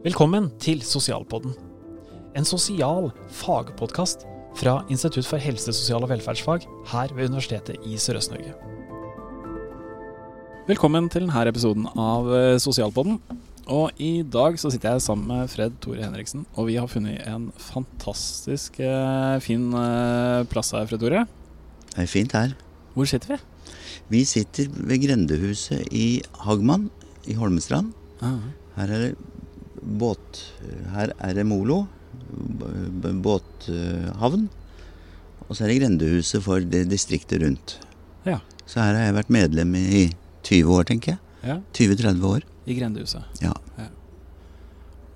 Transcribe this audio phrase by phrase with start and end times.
[0.00, 1.52] Velkommen til Sosialpodden.
[2.32, 4.22] En sosial fagpodkast
[4.56, 8.54] fra Institutt for helse, sosial og velferdsfag her ved Universitetet i Sørøst-Norge.
[10.70, 13.18] Velkommen til denne episoden av eh, Sosialpodden.
[13.68, 17.20] Og i dag så sitter jeg sammen med Fred Tore Henriksen, og vi har funnet
[17.28, 21.26] en fantastisk eh, fin eh, plass her, Fred Tore.
[21.90, 22.56] Det er fint her.
[22.96, 23.42] Hvor sitter vi?
[24.16, 26.88] Vi sitter ved grendehuset i Hagman
[27.28, 27.92] i Holmestrand.
[28.24, 28.40] Ah.
[28.78, 29.12] Her er det
[29.82, 30.40] båt...
[30.94, 31.82] Her er det molo.
[33.24, 34.48] Båthavn.
[35.48, 37.78] Og så er det grendehuset for det distriktet rundt.
[38.26, 38.38] Ja.
[38.68, 40.04] Så her har jeg vært medlem i
[40.46, 41.20] 20 år, tenker jeg.
[41.46, 41.56] ja.
[41.74, 42.44] 20-30 år.
[42.70, 43.42] I grendehuset.
[43.42, 43.54] Ja.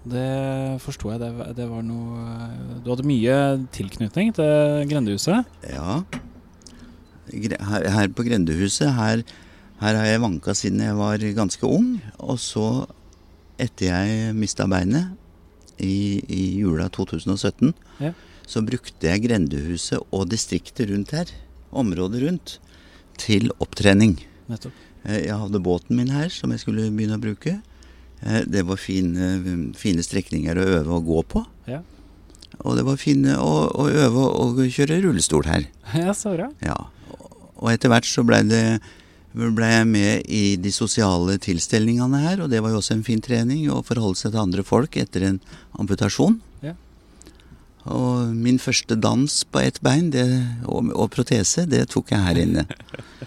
[0.05, 1.21] Det forsto jeg.
[1.23, 3.37] Det, var- det var noe eh, Du hadde mye
[3.73, 5.47] tilknytning til grendehuset.
[5.71, 6.03] Ja.
[7.33, 9.23] Her, her på grendehuset, her,
[9.81, 11.95] her har jeg vanka siden jeg var ganske ung.
[12.19, 12.67] Og så,
[13.59, 15.13] etter jeg mista beinet
[15.79, 18.13] i, i jula 2017, Ja.
[18.47, 21.27] så brukte jeg grendehuset og distriktet rundt her,
[21.73, 22.59] området rundt,
[23.19, 24.17] til opptrening.
[24.51, 24.73] Nettopp.
[25.05, 27.61] Eh, Jeg hadde båten min her som jeg skulle begynne å bruke.
[28.23, 31.45] Eh, Det var fine, fine strekninger å øve og gå på.
[31.69, 31.81] Ja.
[32.65, 35.67] Og det var fine å, å øve og kjøre rullestol her.
[35.95, 36.51] Ja, så bra.
[36.63, 36.77] Ja,
[37.57, 38.81] og etter hvert så blei det
[39.35, 43.23] ble jeg med i de sosiale tilstelningene her, og det var jo også en fin
[43.23, 45.41] trening å forholde seg til andre folk etter en
[45.81, 46.39] amputasjon.
[46.63, 46.77] Ja.
[47.91, 50.29] Og min første dans på ett bein det,
[50.65, 52.67] og, og protese, det tok jeg her inne.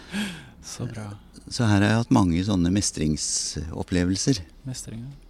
[0.73, 1.11] Så bra.
[1.47, 4.43] Så her har jeg hatt mange sånne mestringsopplevelser.
[4.67, 5.03] Mestring.
[5.03, 5.26] ja.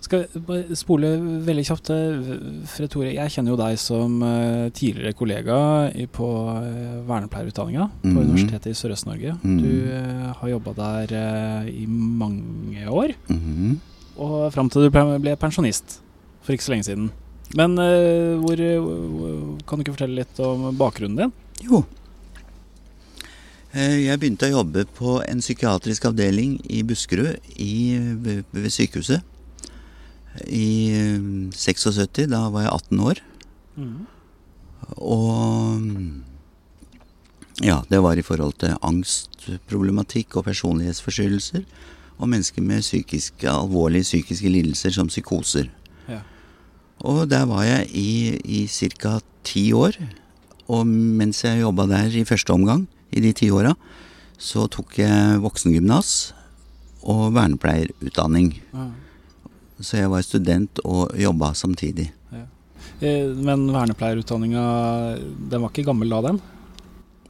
[0.00, 1.10] Skal vi spole
[1.46, 1.90] veldig kjapt.
[1.90, 5.58] eh, Fred Tore, jeg kjenner jo deg som eh, tidligere kollega
[6.12, 8.18] på uh, vernepleierutdanninga på Mhm.
[8.24, 9.36] Universitetet i Sørøst-Norge.
[9.42, 9.58] Mhm.
[9.62, 13.78] Du eh, har jobba der eh, i mange år, Mhm.
[14.18, 16.00] og fram til du ble pensjonist
[16.42, 17.10] for ikke så lenge siden.
[17.56, 21.32] Men eh, hvor, eh, kan du ikke fortelle litt om bakgrunnen din?
[21.64, 21.84] Jo.
[23.74, 27.98] Eh, Jeg begynte å jobbe på en psykiatrisk avdeling i Buskerud i,
[28.52, 29.22] ved sykehuset.
[30.46, 31.20] I eh,
[31.54, 33.22] 76, da var jeg 18 år.
[34.96, 35.82] Og
[37.62, 41.64] ja, det var i forhold til angstproblematikk og personlighetsforstyrrelser.
[42.18, 45.68] Og mennesker med psykiske, alvorlige psykiske lidelser som psykoser.
[46.08, 46.22] Ja.
[47.06, 49.18] Og der var jeg i, i ca.
[49.44, 49.98] ti år.
[50.68, 53.74] Og mens jeg jobba der i første omgang, i de ti åra,
[54.38, 56.34] så tok jeg voksengymnas
[57.02, 58.52] og vernepleierutdanning.
[58.74, 58.90] Ah.
[59.80, 62.08] Så jeg var student og jobba samtidig.
[62.34, 62.44] Ja.
[63.46, 64.62] Men vernepleierutdanninga,
[65.50, 66.40] den var ikke gammel da, den?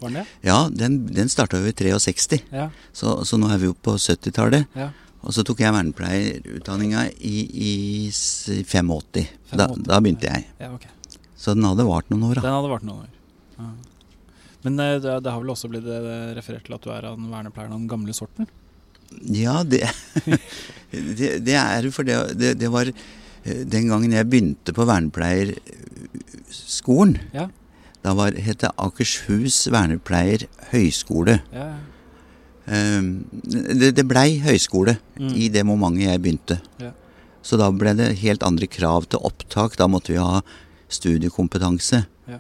[0.00, 0.26] Var den det?
[0.46, 2.68] Ja, den, den starta jo i 63, Ja.
[2.94, 4.66] så, så nå er vi jo på 70-tallet.
[4.78, 4.90] ja.
[5.18, 7.70] Og så tok jeg vernepleierutdanninga i, i
[8.14, 9.24] s- 85.
[9.50, 10.44] Da, da begynte jeg.
[10.62, 10.92] ja okay.
[11.34, 12.44] Så den hadde vart noen år, da.
[12.46, 13.08] Den hadde vært noen år.
[13.58, 13.66] Ja.
[14.62, 17.26] Men eh, det, det har vel også blitt eh, referert til at du er han
[17.34, 18.46] vernepleieren av den gamle sorten?
[19.34, 19.88] Ja, det,
[21.18, 22.94] det, det er for det, det, det var eh,
[23.64, 27.18] den gangen jeg begynte på vernepleierskolen.
[27.34, 27.46] Ja.
[28.04, 30.40] Da var, het det Akershus vernepleier
[30.72, 31.40] Høyskole.
[31.54, 31.70] Ja,
[32.68, 35.32] Um, det, det blei høyskole Mm.
[35.40, 36.58] i det momentet jeg begynte.
[36.76, 36.90] Ja.
[37.40, 39.72] Så da ble det helt andre krav til opptak.
[39.80, 40.42] Da måtte vi ha
[40.92, 42.02] studiekompetanse.
[42.28, 42.36] Ja.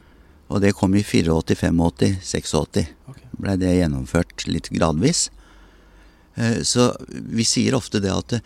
[0.52, 2.92] Og det kom i 84, 85, 86.
[3.08, 3.24] Okay.
[3.40, 5.30] Blei det gjennomført litt gradvis.
[6.38, 8.36] Eh, Så vi sier ofte det at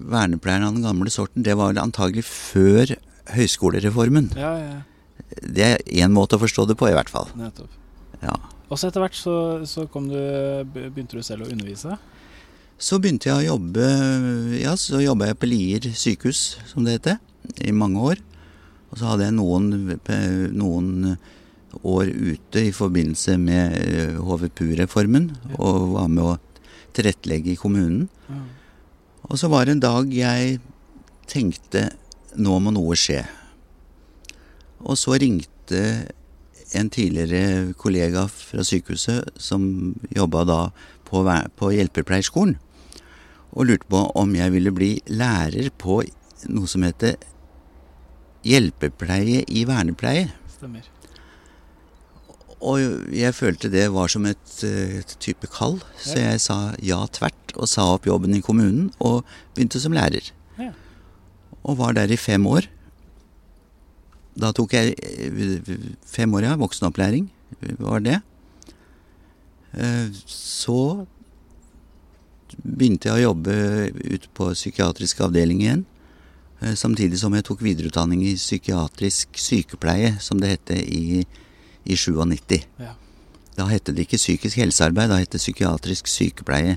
[0.00, 2.94] vernepleierne av den gamle sorten, det var antagelig før
[3.34, 4.30] høyskolereformen.
[4.38, 4.78] Ja, ja,
[5.44, 7.28] Det er én måte å forstå det på, i hvert fall.
[7.36, 7.68] nettopp.
[8.22, 8.34] Ja.
[8.70, 9.34] Og så etter hvert så,
[9.66, 10.16] så kom du,
[10.74, 11.98] begynte du selv å undervise.
[12.80, 13.84] Så begynte jeg å jobbe
[14.62, 17.18] Ja, så jobba jeg på Lier sykehus, som det heter,
[17.60, 18.20] i mange år.
[18.90, 19.68] Og så hadde jeg noen,
[20.56, 21.16] noen
[21.86, 25.56] år ute i forbindelse med eh, HVPU-reformen, Ja.
[25.60, 26.38] og var med å
[26.96, 28.08] tilrettelegge i kommunen.
[28.28, 28.46] Mm.
[29.30, 30.58] Og så var det en dag jeg
[31.30, 31.90] tenkte
[32.38, 33.22] nå må noe skje.
[34.80, 35.82] Og så ringte
[36.76, 40.60] en tidligere kollega fra sykehuset som jobba da
[41.08, 41.24] på,
[41.58, 42.56] på hjelpepleierskolen,
[43.50, 46.00] og lurte på om jeg ville bli lærer på
[46.48, 47.18] noe som heter
[48.46, 50.30] hjelpepleie i vernepleie.
[50.54, 50.86] Stemmer.
[52.60, 57.06] Og jeg følte det var som et, eh, et type kall, så jeg sa ja
[57.08, 59.24] tvert og sa opp jobben i kommunen og
[59.54, 60.30] begynte som lærer.
[60.60, 60.72] Ja.
[61.64, 62.68] Og var der i fem år.
[64.36, 66.58] Da tok jeg eh, fem år, ja.
[66.60, 67.30] Voksenopplæring
[67.80, 68.20] var det.
[69.72, 71.06] Eh, Så
[72.60, 73.54] begynte jeg å jobbe
[73.94, 75.86] ute på psykiatrisk avdeling igjen.
[76.60, 81.22] Samtidig som jeg tok videreutdanning i psykiatrisk sykepleie, som det hette i,
[81.90, 82.60] i 97.
[82.80, 82.94] Ja.
[83.58, 86.76] Da hette det ikke psykisk helsearbeid, da het det psykiatrisk sykepleie.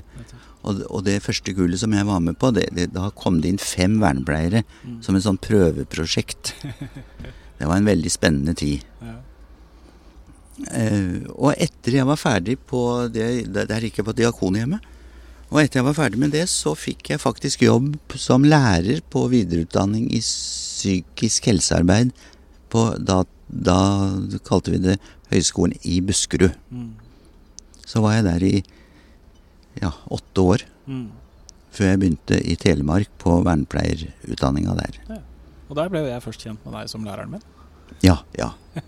[0.64, 3.52] Og, og det første kullet som jeg var med på, det, det, da kom det
[3.54, 4.98] inn fem vernepleiere Mm.
[5.04, 6.54] som et sånn prøveprosjekt.
[7.58, 8.82] Det var en veldig spennende tid.
[9.00, 9.12] Ja.
[10.64, 12.80] Uh, og etter jeg var ferdig på
[13.10, 14.84] det, det Der gikk jeg på Diakonhjemmet.
[15.50, 19.24] Og etter jeg var ferdig med det, så fikk jeg faktisk jobb som lærer på
[19.32, 22.10] videreutdanning i psykisk helsearbeid
[22.74, 23.78] på Da, da
[24.46, 24.96] kalte vi det
[25.32, 26.54] Høgskolen i Buskerud.
[26.70, 26.92] Mm.
[27.84, 28.54] Så var jeg der i
[29.82, 30.64] ja, åtte år.
[30.86, 31.08] Mm.
[31.74, 35.22] Før jeg begynte i Telemark på vernepleierutdanninga der.
[35.68, 37.44] Og der ble jeg først kjent med deg som læreren min.
[38.04, 38.52] Ja, ja.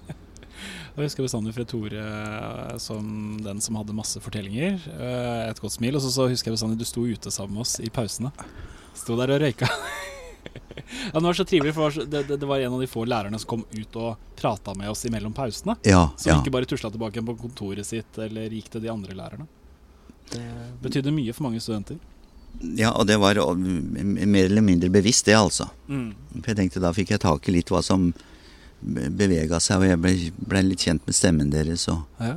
[0.97, 4.79] Jeg husker bestandig Fred Tore eh, som den som hadde masse fortellinger.
[4.97, 5.99] eh, Et godt smil.
[5.99, 8.31] Og så, så husker jeg bestandig du sto ute sammen med oss i pausene.
[8.97, 9.69] Sto der og røyka.
[10.56, 13.38] ja, det var så trivelig, for det det, det, var en av de få lærerne
[13.38, 15.76] som kom ut og prata med oss imellom pausene.
[15.87, 16.41] Ja, Som ja.
[16.41, 19.49] ikke bare tusla tilbake på kontoret sitt eller gikk til de andre lærerne.
[20.32, 20.44] Det
[20.82, 21.99] betydde mye for mange studenter.
[22.76, 25.69] ja, og det var mer eller mindre bevisst, det, altså.
[25.87, 28.12] For jeg tenkte da fikk jeg tak i litt hva som
[28.82, 31.88] bevega seg, og jeg ble, ble litt kjent med stemmen deres.
[31.93, 32.37] Og, Ja.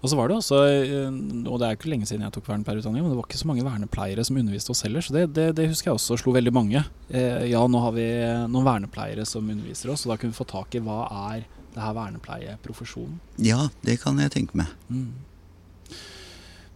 [0.00, 3.04] Og så var det også, eh, og det er ikke lenge siden jeg tok vernepleierutdanning,
[3.04, 5.68] men det var ikke så mange vernepleiere som underviste oss heller, så det, det, det
[5.68, 6.84] husker jeg også slo veldig mange.
[7.12, 8.06] Eh, ja, nå har vi
[8.48, 11.02] noen vernepleiere som underviser oss, og da kunne vi få tak i hva
[11.32, 13.20] er det her vernepleieprofesjonen.
[13.44, 14.72] ja, det kan jeg tenke meg.
[14.88, 15.10] Mm.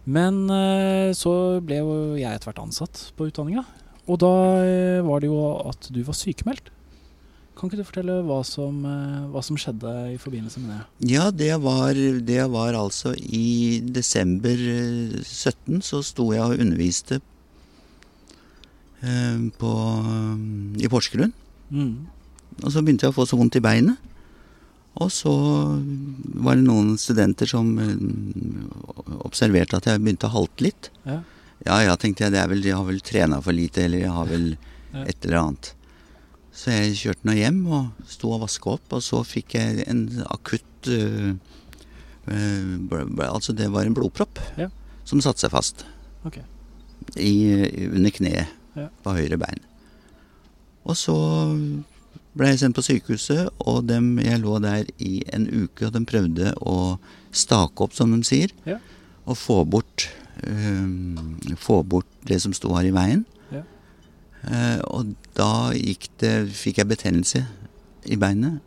[0.05, 1.33] Men eh, så
[1.65, 3.65] ble jo jeg etter hvert ansatt på utdanninga,
[4.05, 6.69] og da eh, var det jo at du var sykemeldt.
[7.55, 11.11] Kan ikke du fortelle hva som, eh, hva som skjedde i forbindelse med det?
[11.13, 17.21] Ja, det var, det var altså i desember eh, 17 så sto jeg og underviste
[18.99, 19.71] eh, på,
[20.83, 21.31] i Porsgrunn.
[21.71, 21.95] Mm.
[22.63, 24.11] Og så begynte jeg å få så vondt i beinet.
[24.99, 27.95] Og så var det noen studenter som eh,
[29.23, 30.91] observerte at jeg begynte å halte litt.
[31.07, 31.21] Ja.
[31.65, 34.11] Ja ja, tenkte jeg, det er vel, jeg har vel trena for lite, eller jeg
[34.11, 34.51] har vel
[35.07, 35.71] et eller annet.
[36.55, 40.05] Så jeg kjørte nå hjem og sto og vaska opp, og så fikk jeg en
[40.31, 41.33] akutt øh,
[42.31, 44.69] øh, bl- bl- Altså, det var en blodpropp Ja.
[45.03, 45.83] som satte seg fast
[46.25, 46.45] okay.
[47.17, 47.33] i,
[47.91, 48.87] under kneet Ja.
[49.03, 49.59] på høyre bein.
[50.85, 51.13] Og så
[52.35, 56.01] ble jeg sendt på sykehuset, og dem, jeg lå der i en uke, og de
[56.07, 56.97] prøvde å
[57.31, 58.77] stake opp, som de sier, Ja.
[59.25, 60.09] og få bort,
[60.43, 61.15] øh,
[61.57, 63.25] få bort det som sto her i veien.
[64.45, 64.53] Ja.
[64.75, 67.45] Eh, og da gikk det, fikk jeg betennelse
[68.05, 68.61] i beinet,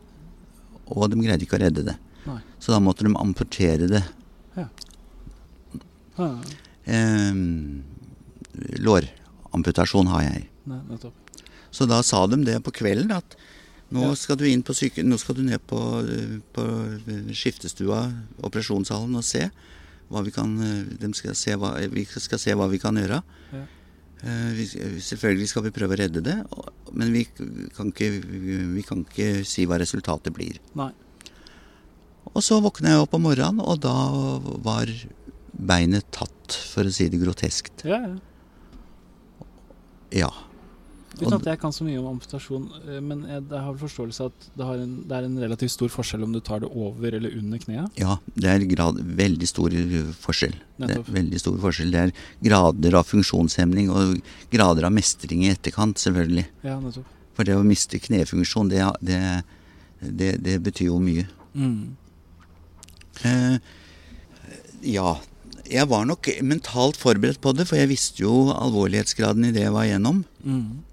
[0.89, 1.95] og de greide ikke å redde det.
[2.27, 2.39] Nei.
[2.59, 4.03] Så da måtte de amputere det.
[4.57, 4.67] Ja.
[6.89, 7.33] Eh,
[8.83, 10.49] låramputasjon har jeg.
[10.67, 10.79] nei.
[11.71, 13.35] Så da sa de det på kvelden at
[13.93, 14.15] nå Ja.
[14.15, 16.63] skal du inn på syke, nå skal du ned på, eh, på
[17.33, 18.11] skiftestua,
[18.43, 19.49] operasjonssalen, og se
[20.09, 23.23] hva vi kan eh, De skal se hva, vi skal se hva vi kan gjøre.
[23.53, 23.65] Ja.
[24.19, 24.65] Eh, vi,
[25.03, 26.35] selvfølgelig skal vi prøve å redde det,
[26.91, 28.09] men vi kan, ikke,
[28.75, 30.59] vi kan ikke si hva resultatet blir.
[30.79, 30.91] Nei.
[32.33, 33.95] Og så våkna jeg opp om morgenen, og da
[34.65, 34.91] var
[35.53, 37.85] beinet tatt, for å si det groteskt.
[37.87, 38.17] Ja, ja.
[40.09, 40.29] Ja.
[41.17, 44.27] Uten at jeg kan så mye om amputasjon, eh, men jeg, jeg har vel forståelse
[44.29, 47.17] at det, har en, det er en relativt stor forskjell om du tar det over
[47.17, 47.99] eller under kneet.
[47.99, 49.75] Ja, det er grad, veldig stor
[50.23, 50.57] forskjell.
[50.79, 51.93] Det er veldig stor forskjell.
[51.95, 52.13] Det er
[52.45, 54.19] grader av funksjonshemning og
[54.53, 56.45] grader av mestring i etterkant, selvfølgelig.
[56.67, 57.15] Ja, nettopp.
[57.39, 59.19] For det å miste knefunksjon, det, det,
[60.03, 61.25] det, det betyr jo mye.
[61.55, 61.95] Mm.
[63.27, 63.55] Eh,
[64.91, 65.13] ja,
[65.69, 69.75] jeg var nok mentalt forberedt på det, for jeg visste jo alvorlighetsgraden i det jeg
[69.75, 70.23] var igjennom.
[70.43, 70.83] Mm.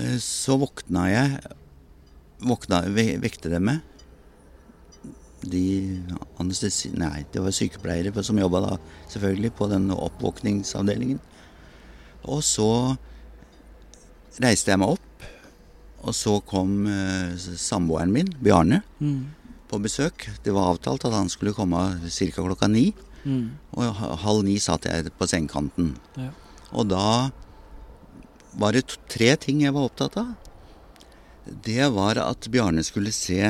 [0.00, 1.40] Eh, Så våkna jeg
[2.42, 2.82] våkna,
[3.22, 3.80] Vekte dem meg.
[5.42, 6.00] De
[6.38, 6.90] anestesi...
[6.94, 8.76] Nei, det var sykepleiere som jobba da,
[9.10, 11.18] selvfølgelig, på den oppvåkningsavdelingen.
[12.30, 12.68] Og så
[14.42, 15.26] reiste jeg meg opp,
[16.02, 19.26] og så kom eh, samboeren min, Bjarne, Mm.
[19.70, 20.28] på besøk.
[20.44, 22.30] Det var avtalt at han skulle komme ca.
[22.42, 22.92] klokka ni.
[23.24, 23.50] Mm.
[23.78, 25.96] Og halv ni satt jeg på sengekanten.
[26.18, 26.30] Ja.
[26.72, 27.30] Og da
[28.58, 30.34] var det tre ting jeg var opptatt av.
[31.64, 33.40] Det var at Bjarne skulle se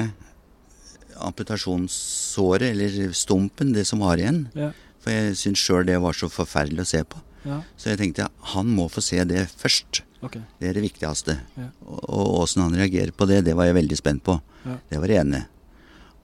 [1.23, 4.47] amputasjonssåret, eller stumpen, det som var igjen.
[4.57, 4.71] Ja.
[5.03, 7.21] For jeg syntes sjøl det var så forferdelig å se på.
[7.45, 7.61] ja.
[7.77, 10.03] Så jeg tenkte han må få se det først.
[10.23, 10.43] Okay.
[10.61, 11.41] Det er det viktigste.
[11.59, 11.69] Ja.
[11.85, 14.41] Og- åssen han reagerer på det, det var jeg veldig spent på.
[14.65, 14.77] Ja.
[14.91, 15.47] Det var det ene.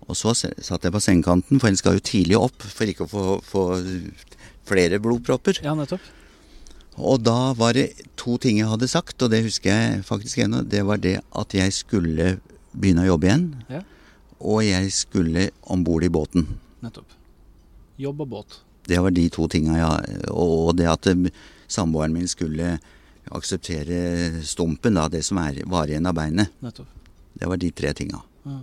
[0.08, 3.10] Og så satt jeg på sengekanten, for en skal jo tidlig opp for ikke å
[3.10, 3.64] få, få
[4.64, 5.60] flere blodpropper.
[5.62, 6.00] Ja, nettopp.
[6.98, 10.64] Og da var det to ting jeg hadde sagt, og det husker jeg faktisk ennå.
[10.66, 12.38] Det var det at jeg skulle
[12.74, 13.46] begynne å jobbe igjen.
[13.70, 13.82] Ja.
[14.38, 16.46] Og jeg skulle om bord i båten.
[16.82, 17.14] Nettopp.
[17.98, 18.60] Jobb og båt.
[18.88, 19.90] Det var de to tinga, ja.
[20.32, 21.28] Og det at eh,
[21.70, 22.76] samboeren min skulle
[23.28, 26.54] akseptere stumpen, da, det som er, var igjen av beinet.
[26.64, 26.94] Nettopp.
[27.38, 28.22] Det var de tre tinga.
[28.46, 28.58] Ja.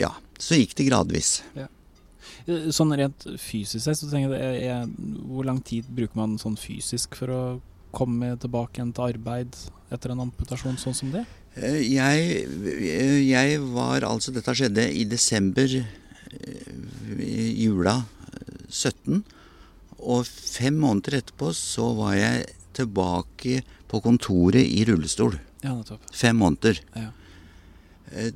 [0.00, 0.14] Ja.
[0.40, 1.40] Så gikk det gradvis.
[1.54, 1.68] Eh,
[2.74, 4.88] Sånn rent fysisk sett, så tenker jeg, jeg
[5.30, 7.42] Hvor lang tid bruker man sånn fysisk for å
[7.94, 9.56] komme tilbake igjen til arbeid
[9.90, 11.24] etter en amputasjon sånn som det?
[11.58, 12.44] Eh, Jeg,
[12.86, 16.74] eh, jeg var altså Dette skjedde i desember eh,
[17.58, 17.96] jula
[18.30, 19.22] eh, 17.
[20.00, 22.46] Og fem måneder etterpå så var jeg
[22.78, 25.34] tilbake på kontoret i rullestol.
[25.64, 26.06] Ja, nettopp.
[26.14, 26.78] Fem måneder.
[26.96, 27.10] Ja.
[28.14, 28.30] Eh,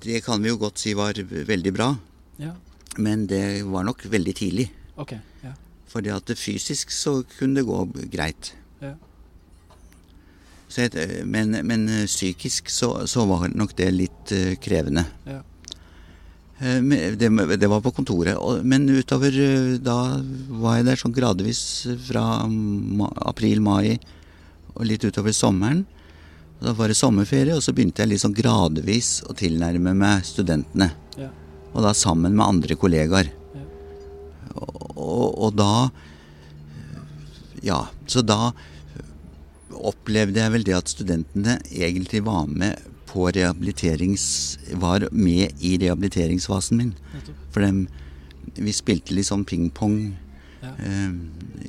[0.00, 1.90] Det kan vi jo godt si var veldig bra,
[2.40, 2.54] ja.
[2.98, 4.70] Men det var nok veldig tidlig.
[4.96, 5.54] Okay, Ja.
[5.90, 7.78] Fordi at det fysisk så kunne det gå
[8.12, 8.52] greit.
[8.80, 8.94] Ja.
[10.70, 15.02] Så jeg, men, men psykisk så, så var nok det litt eh, krevende.
[15.26, 15.40] Ja.
[16.60, 16.78] Eh,
[17.18, 18.38] Det, det var på kontoret.
[18.62, 20.20] Men utover eh, da
[20.62, 21.62] var jeg der sånn gradvis
[22.06, 22.44] fra
[23.26, 23.98] april-mai
[24.76, 25.82] og litt utover sommeren.
[26.60, 30.92] Da var det sommerferie, og så begynte jeg litt sånn gradvis å tilnærme meg studentene.
[31.74, 33.30] Og da sammen med andre kollegaer.
[34.54, 35.72] Og, og, og da
[37.62, 38.52] Ja, så da
[39.70, 44.24] opplevde jeg vel det at studentene egentlig var med på rehabiliterings...
[44.80, 46.92] Var med i rehabiliteringsfasen min.
[47.52, 47.84] For dem,
[48.56, 49.96] vi spilte litt sånn pingpong.
[50.62, 50.72] Ja.
[50.84, 51.14] Eh,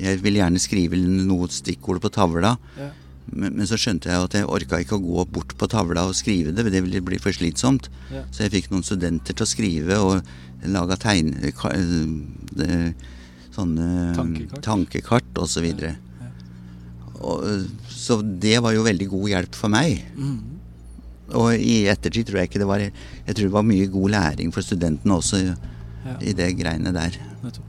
[0.01, 2.55] Jeg ville gjerne skrive noe stikkord på tavla.
[2.79, 2.89] Ja.
[3.31, 6.15] Men, men så skjønte jeg at jeg orka ikke å gå bort på tavla og
[6.17, 6.65] skrive det.
[6.73, 7.87] Det ville bli for slitsomt.
[8.11, 8.23] Ja.
[8.33, 10.31] Så jeg fikk noen studenter til å skrive og
[10.67, 11.33] laga tegn...
[11.55, 11.73] ka-
[12.57, 12.93] det,
[13.51, 14.61] Sånne Tankekart.
[14.63, 15.59] tankekart og så.
[15.67, 15.89] Ja.
[17.19, 20.05] Og, eh, så det var jo veldig god hjelp for meg.
[20.15, 20.37] Mm.
[21.35, 24.53] Og i ettertid tror jeg ikke det var Jeg tror det var mye god læring
[24.55, 26.15] for studentene også Ja.
[26.23, 27.19] i det greiene der.
[27.43, 27.67] Nettopp.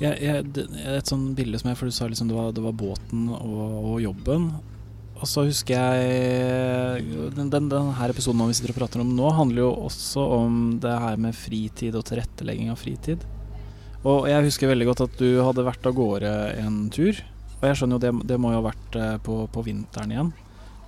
[0.00, 0.66] Jeg, jeg,
[0.96, 3.56] et sånn bilde som jeg For du sa liksom det var, det var båten og,
[3.92, 4.50] og jobben.
[5.20, 7.02] Og så husker jeg
[7.36, 10.54] den, den, den her episoden vi sitter og prater om nå, handler jo også om
[10.80, 13.26] det her med fritid og tilrettelegging av fritid.
[14.08, 17.20] Og jeg husker veldig godt at du hadde vært av gårde en tur.
[17.60, 20.32] Og jeg skjønner jo det, det må jo ha vært eh, på, på vinteren igjen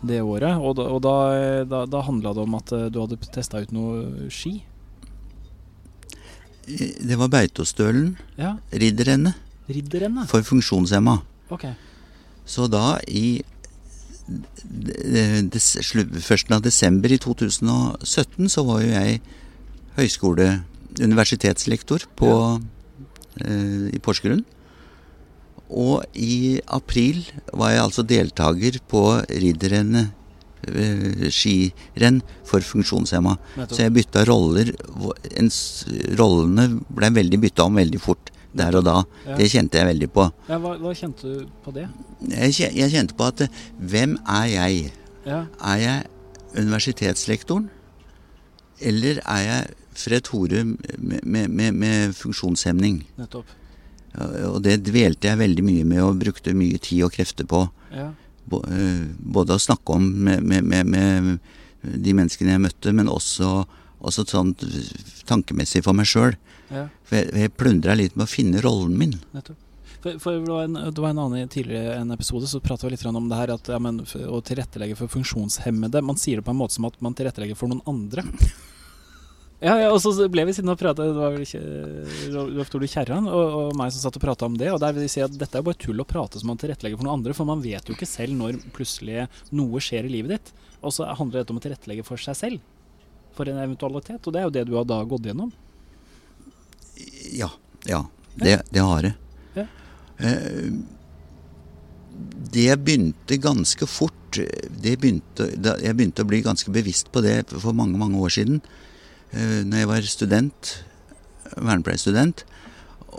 [0.02, 0.58] det året.
[0.58, 1.16] Og da, og da,
[1.68, 4.56] da, da handla det om at eh, du hadde testa ut noe ski.
[6.66, 8.56] Det var Beitostølen, Ja.
[8.72, 9.34] ridderrennet,
[9.68, 10.28] Ridderrennet.
[10.28, 11.20] for funksjonshemma.
[11.50, 11.74] Okay.
[12.46, 13.42] Så da i
[16.22, 19.20] førsten av desember i 2017 så var jo jeg
[19.96, 20.62] høyskole
[21.00, 22.62] universitetslektor på,
[23.40, 24.44] eh, i Porsgrunn.
[25.70, 30.18] Og i april var jeg altså deltaker på ridderrennet eh,
[31.32, 33.36] skirenn for funksjonshemma.
[33.68, 34.70] Så jeg bytta roller.
[36.18, 38.96] rollene ble veldig bytta om veldig fort der og da.
[39.26, 39.36] Ja.
[39.40, 40.26] Det kjente jeg veldig på.
[40.48, 41.86] Ja, hva, hva kjente du på det?
[42.28, 44.92] Jeg, jeg kjente på at eh, hvem er jeg?
[45.24, 46.06] Ja, Er jeg
[46.58, 47.70] universitetslektoren?
[48.82, 53.04] Eller er jeg Fred Hore med, med, med, med funksjonshemning?
[53.20, 53.58] nettopp.
[54.50, 57.62] Og det dvelte jeg veldig mye med og brukte mye tid og krefter på.
[57.94, 61.38] Ja, eh, Både å snakke om med, med, med, med
[61.82, 63.64] de menneskene jeg møtte, men også,
[64.02, 64.54] også sånn
[65.28, 66.36] tankemessig for meg sjøl.
[66.70, 69.18] ja, For jeg, jeg plundra litt med å finne rollen min.
[69.34, 69.58] nettopp.
[70.02, 72.96] For, for det, var en, det var en annen tidligere en episode så prata vi
[72.96, 76.50] litt om det her at ja, men, å tilrettelegge for funksjonshemmede Man sier det på
[76.50, 78.24] en måte som at man tilrettelegger for noen andre.
[79.62, 81.60] Ja, ja, og så ble vi sittende og prate, det var vel ikke
[82.34, 84.72] Rolf Tore Kjerran og, og meg som satt og prata om det.
[84.74, 86.98] Og der vil de si at dette er bare tull å prate som man tilrettelegger
[86.98, 90.34] for noen andre, for man vet jo ikke selv når plutselig noe skjer i livet
[90.34, 90.50] ditt.
[90.82, 92.64] Og så handler dette om å tilrettelegge for seg selv.
[93.38, 94.26] For en eventualitet.
[94.26, 95.54] Og det er jo det du har da gått gjennom.
[97.30, 97.52] Ja.
[97.86, 98.02] Ja.
[98.34, 99.14] Det, det har jeg.
[99.60, 99.68] Ja.
[100.26, 100.74] Eh,
[102.52, 105.46] Det begynte ganske fort det begynte,
[105.82, 108.62] Jeg begynte å bli ganske bevisst på det for mange, mange år siden.
[109.32, 110.84] Eh, Når jeg var student,
[111.56, 112.44] vernepleierstudent.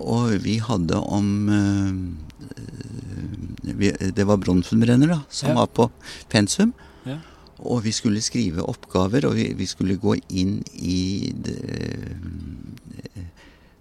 [0.01, 1.93] Og vi hadde om eh,
[3.77, 5.55] vi, Det var Bronfenbrenner da, som Ja.
[5.61, 5.89] var på
[6.29, 6.73] pensum.
[7.05, 7.19] Ja.
[7.59, 11.59] Og vi skulle skrive oppgaver, og vi, vi skulle gå inn i det,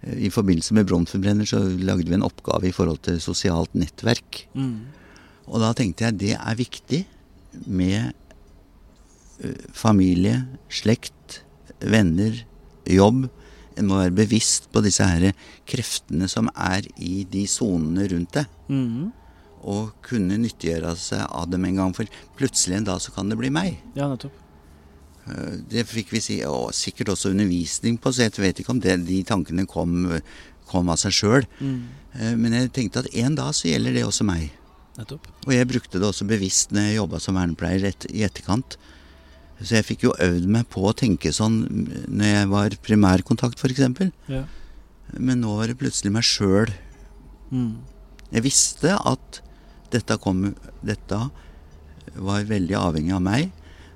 [0.03, 4.47] I forbindelse med Bronfenbrenner så lagde vi en oppgave i forhold til sosialt nettverk.
[4.53, 4.85] Mm.
[5.47, 7.05] Og da tenkte jeg det er viktig
[7.67, 8.11] med
[9.75, 11.13] familie, slekt,
[11.89, 12.43] venner,
[12.89, 13.25] jobb.
[13.79, 15.31] En må være bevisst på disse her
[15.69, 18.51] kreftene som er i de sonene rundt deg.
[18.69, 19.11] Mm.
[19.63, 21.93] Og kunne nyttiggjøre seg av dem en gang.
[21.97, 23.79] For plutselig en dag så kan det bli meg.
[23.97, 24.35] Ja, nettopp.
[25.25, 28.81] Eh, Det fikk vi si, og sikkert også undervisning på, så jeg vet ikke om
[28.83, 30.19] det, de tankene kom,
[30.69, 31.47] kom av seg sjøl.
[31.59, 31.79] Mm.
[32.37, 34.51] Men jeg tenkte at en dag så gjelder det også meg.
[34.99, 35.25] Nettopp.
[35.47, 38.77] Og jeg brukte det også bevisst når jeg jobba som vernepleier et, i etterkant.
[39.61, 41.61] Så jeg fikk jo øvd meg på å tenke sånn
[42.09, 44.11] når jeg var primærkontakt, f.eks.
[44.31, 44.43] Ja.
[45.19, 46.71] Men nå var det plutselig meg sjøl.
[47.53, 47.75] Mm.
[48.33, 49.41] Jeg visste at
[49.93, 51.19] dette, kom, dette
[52.17, 53.51] var veldig avhengig av meg.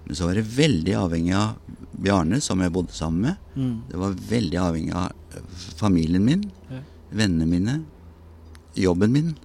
[0.06, 1.58] Men så var det veldig avhengig av
[1.98, 3.42] Bjarne, som jeg bodde sammen med.
[3.58, 3.74] Mm.
[3.90, 5.42] Det var veldig avhengig av
[5.82, 6.80] familien min, Ja.
[7.12, 7.76] vennene mine,
[8.78, 9.36] jobben min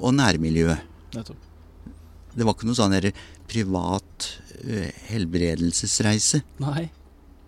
[0.00, 0.80] og nærmiljøet.
[1.14, 1.36] Nettopp.
[2.34, 3.12] Det var ikke noe sånn der
[3.46, 4.30] privat
[5.10, 6.42] helbredelsesreise.
[6.62, 6.88] Nei.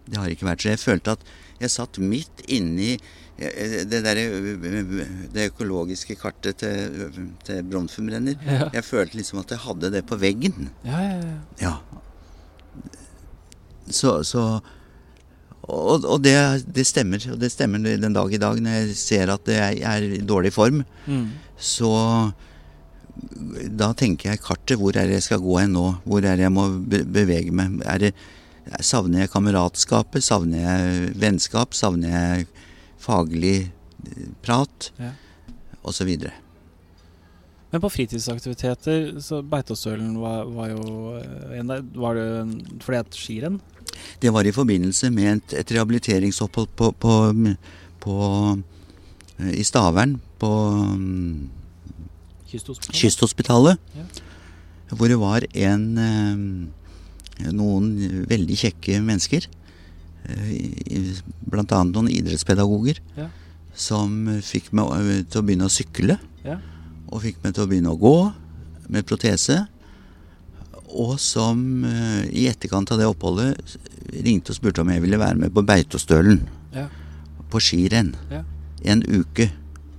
[0.06, 0.72] Det har ikke vært så.
[0.74, 1.24] Jeg følte at
[1.60, 8.36] jeg satt midt inni eh, det der, eh, det økologiske kartet til, til Bronfenbrenner.
[8.46, 8.70] Ja.
[8.76, 10.70] Jeg følte liksom at jeg hadde det på veggen.
[10.86, 11.36] Ja, ja, ja.
[11.66, 11.76] Ja.
[13.86, 14.60] Så, så
[15.66, 16.36] Og, og det,
[16.70, 17.22] det stemmer.
[17.32, 20.52] Og det stemmer den dag i dag når jeg ser at jeg er i dårlig
[20.54, 20.84] form.
[21.06, 21.32] Mm.
[21.58, 21.90] Så
[23.80, 24.78] da tenker jeg kartet.
[24.80, 25.86] Hvor er det jeg skal gå hen nå?
[26.04, 27.78] Hvor er det jeg må bevege meg?
[27.88, 28.12] Er det,
[28.84, 30.24] savner jeg kameratskapet?
[30.24, 31.76] Savner jeg vennskap?
[31.76, 32.48] Savner jeg
[33.02, 34.90] faglig eh, prat?
[35.00, 35.14] Ja.
[35.86, 36.34] Og så videre.
[37.70, 41.82] Men på fritidsaktiviteter, så Beitostølen var, var jo eh, en der.
[41.96, 42.28] Var det
[42.84, 43.60] fordi et skirenn?
[44.22, 47.14] Det var i forbindelse med et, et rehabiliteringsopphold på, på,
[48.02, 48.16] på,
[49.40, 50.18] eh, i Stavern.
[50.40, 50.50] På
[50.94, 51.55] mm,
[52.50, 53.00] Kysthospitalet?
[53.00, 53.78] Kysthospitalet.
[53.96, 54.06] Ja.
[54.94, 57.88] Hvor det var en eh, noen
[58.30, 59.48] veldig kjekke mennesker.
[60.28, 61.10] eh,
[61.50, 63.00] Blant annet noen idrettspedagoger.
[63.18, 63.28] Ja.
[63.76, 66.18] Som fikk meg eh, til å begynne å sykle.
[66.46, 66.60] Ja.
[67.10, 68.14] Og fikk meg til å begynne å gå
[68.88, 69.64] med protese.
[70.96, 71.58] Og som
[72.30, 73.58] i etterkant av det oppholdet
[74.22, 76.44] ringte og spurte om jeg ville være med på Beitostølen.
[76.72, 76.86] Ja.
[77.50, 78.14] På skirenn.
[78.30, 78.44] Ja.
[78.86, 79.50] En uke.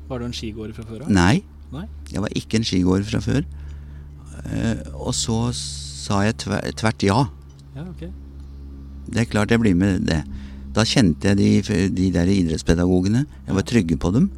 [0.08, 1.12] Var du en skigåer fra før av?
[1.12, 1.44] Nei.
[1.74, 1.86] Nei?
[2.14, 3.44] Jeg var ikke en skigåer fra før.
[4.48, 7.20] Eh, og så sa jeg tver, tvert ja.
[7.76, 8.12] Ja, okay.
[9.08, 10.22] Det er klart jeg blir med det.
[10.76, 13.26] Da kjente jeg de, de der idrettspedagogene.
[13.48, 14.30] Jeg var trygge på dem.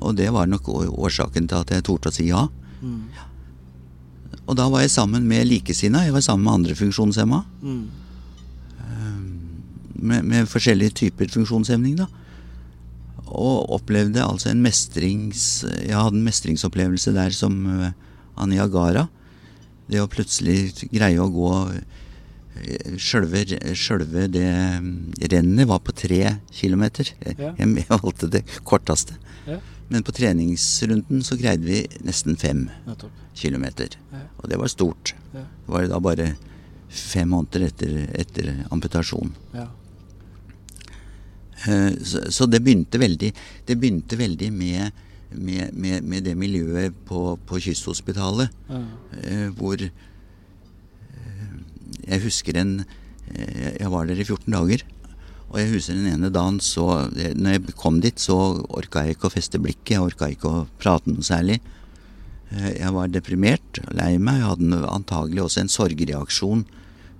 [0.00, 2.46] Og det var nok årsaken til at jeg torde å si ja.
[2.80, 3.02] Mm.
[4.46, 6.06] Og da var jeg sammen med likesinna.
[6.06, 7.42] Jeg var sammen med andre funksjonshemma.
[7.60, 7.82] Mm.
[10.00, 12.08] Med, med forskjellige typer funksjonshemning, da.
[13.30, 15.62] Og opplevde altså en mestrings...
[15.84, 17.90] Jeg hadde en mestringsopplevelse der som uh,
[18.40, 19.06] Aniagara.
[19.90, 23.44] Det å plutselig greie å gå eh, Sjølve,
[23.78, 24.44] sjølve det
[24.82, 24.90] mm,
[25.32, 27.12] rennet var på tre kilometer.
[27.24, 27.52] Jeg, Ja.
[27.58, 29.16] jeg valgte det korteste.
[29.46, 29.58] Ja.
[29.90, 33.10] Men på treningsrunden så greide vi nesten fem Nettopp.
[33.34, 33.96] kilometer.
[34.12, 34.20] Ja.
[34.42, 35.14] Og det var stort.
[35.32, 36.28] Det var da bare
[36.90, 39.32] fem måneder etter, etter amputasjon.
[39.54, 39.66] Ja.
[41.68, 41.92] Eh,
[42.30, 43.32] Så, det begynte veldig
[43.68, 44.92] Det begynte veldig med,
[45.36, 48.80] med, med, med det miljøet på, på Kysthospitalet, Ja.
[49.22, 49.90] eh, hvor eh,
[52.08, 52.84] Jeg husker en
[53.30, 54.82] Jeg var der i 14 dager.
[55.50, 58.36] Og jeg husker den ene dagen så Når jeg kom dit, så
[58.70, 59.92] orka jeg ikke å feste blikket.
[59.96, 61.60] Jeg orka ikke å prate noe særlig.
[62.50, 64.40] Jeg var deprimert, lei meg.
[64.40, 66.64] Jeg hadde antagelig også en sorgreaksjon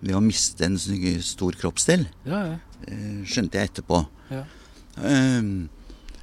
[0.01, 0.79] ved å miste en
[1.23, 2.07] stor kroppsdel.
[2.27, 2.59] ja, ja.
[3.29, 4.01] Skjønte jeg etterpå.
[4.31, 4.45] Ja.
[5.07, 5.69] Ehm,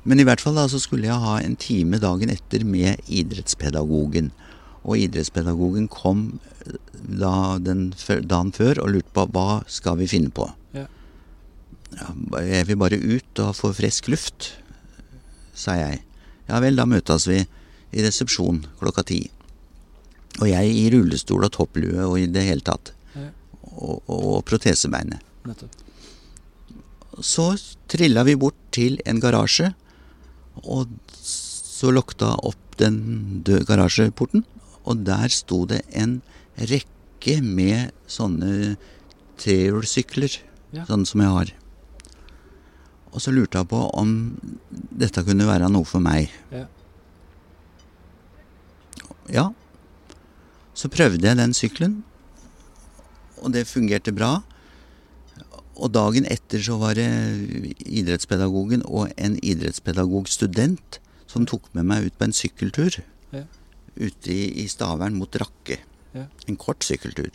[0.08, 4.30] Men i hvert fall da så skulle jeg ha en time dagen etter med idrettspedagogen.
[4.88, 6.78] Og idrettspedagogen kom eh,
[7.20, 7.89] da den
[8.24, 10.48] dagen før og lurte på hva skal vi finne på.
[10.76, 10.86] Ja.
[11.98, 14.54] Ja, jeg vil bare ut og få frisk luft,
[15.56, 16.02] sa jeg.
[16.48, 17.41] Ja vel, da møtes vi
[17.91, 19.20] i resepsjon klokka ti.
[20.39, 22.93] Og jeg i rullestol og topplue og i det hele tatt.
[23.15, 23.28] Ja.
[23.76, 25.20] Og, og protesebeinet.
[25.48, 25.84] Nettopp.
[27.23, 27.56] Så
[27.89, 29.71] trilla vi bort til en garasje,
[30.63, 34.43] og så lukta opp den døde garasjeporten.
[34.88, 36.19] Og der sto det en
[36.58, 38.77] rekke med sånne
[39.41, 40.39] trehjulssykler,
[40.73, 40.84] Ja.
[40.86, 41.51] sånn som jeg har.
[43.13, 44.38] Og så lurte jeg på om
[44.71, 46.30] dette kunne være noe for meg.
[46.51, 46.65] Ja.
[49.30, 49.49] Ja.
[50.77, 52.03] Så prøvde jeg den sykkelen,
[53.41, 54.43] og det fungerte bra.
[55.78, 57.08] Og dagen etter så var det
[57.86, 63.00] idrettspedagogen og en idrettspedagogstudent som tok med meg ut på en sykkeltur.
[63.36, 63.44] Ja.
[63.98, 65.80] Ute i, i Stavern mot Rakke.
[66.16, 66.26] Ja.
[66.50, 67.30] En kort sykkeltur.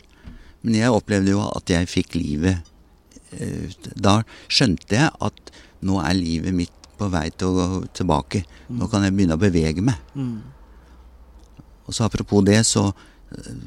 [0.63, 2.63] Men jeg opplevde jo at jeg fikk livet
[3.35, 5.53] eh, Da skjønte jeg at
[5.83, 8.43] nå er livet mitt på vei til å gå tilbake.
[8.71, 9.99] Nå kan jeg begynne å bevege meg.
[10.15, 10.39] Mm.
[11.83, 13.65] Og så apropos det, så eh,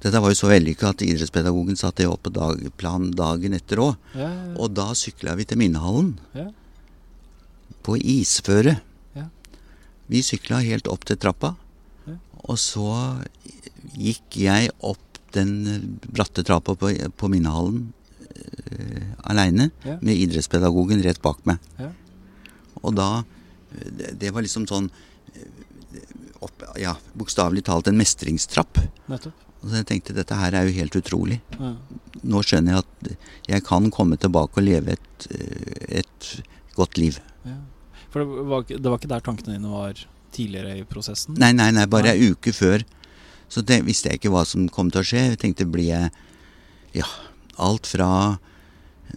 [0.00, 3.96] Dette var jo så vellykka at idrettspedagogen satte det opp på dagplan dagen etter òg.
[4.16, 6.14] Ja, Og da sykla vi til minnehallen.
[6.34, 6.46] ja.
[7.84, 8.80] På isføre.
[9.16, 9.26] Ja.
[10.08, 11.54] Vi sykla helt opp til trappa.
[12.06, 12.16] Ja.
[12.44, 13.22] Og så
[13.96, 15.00] gikk jeg opp
[15.32, 17.92] den bratte trappa på, på minnehallen
[18.30, 19.98] uh, aleine Ja.
[20.02, 21.58] med idrettspedagogen rett bak meg.
[21.78, 21.92] Ja.
[22.82, 23.24] Og da
[23.70, 24.88] Det, det var liksom sånn
[25.36, 26.08] eh,
[26.42, 28.80] opp, Ja, bokstavelig talt en mestringstrapp.
[29.06, 29.36] Nettopp.
[29.60, 31.40] Og så jeg tenkte dette her er jo helt utrolig.
[31.58, 31.74] Ja.
[32.24, 36.30] Nå skjønner jeg at jeg kan komme tilbake og leve et, eh, et
[36.78, 37.18] godt liv.
[37.44, 37.58] Ja.
[38.10, 40.00] For det var, det var ikke der tankene dine var
[40.34, 41.36] tidligere i prosessen?
[41.40, 42.16] Nei, nei, nei, bare Nei.
[42.16, 42.84] ei uke før.
[43.50, 45.24] Så det, visste jeg ikke hva som kom til å skje.
[45.32, 46.10] Jeg tenkte blir jeg
[46.94, 47.06] Ja,
[47.58, 48.38] alt fra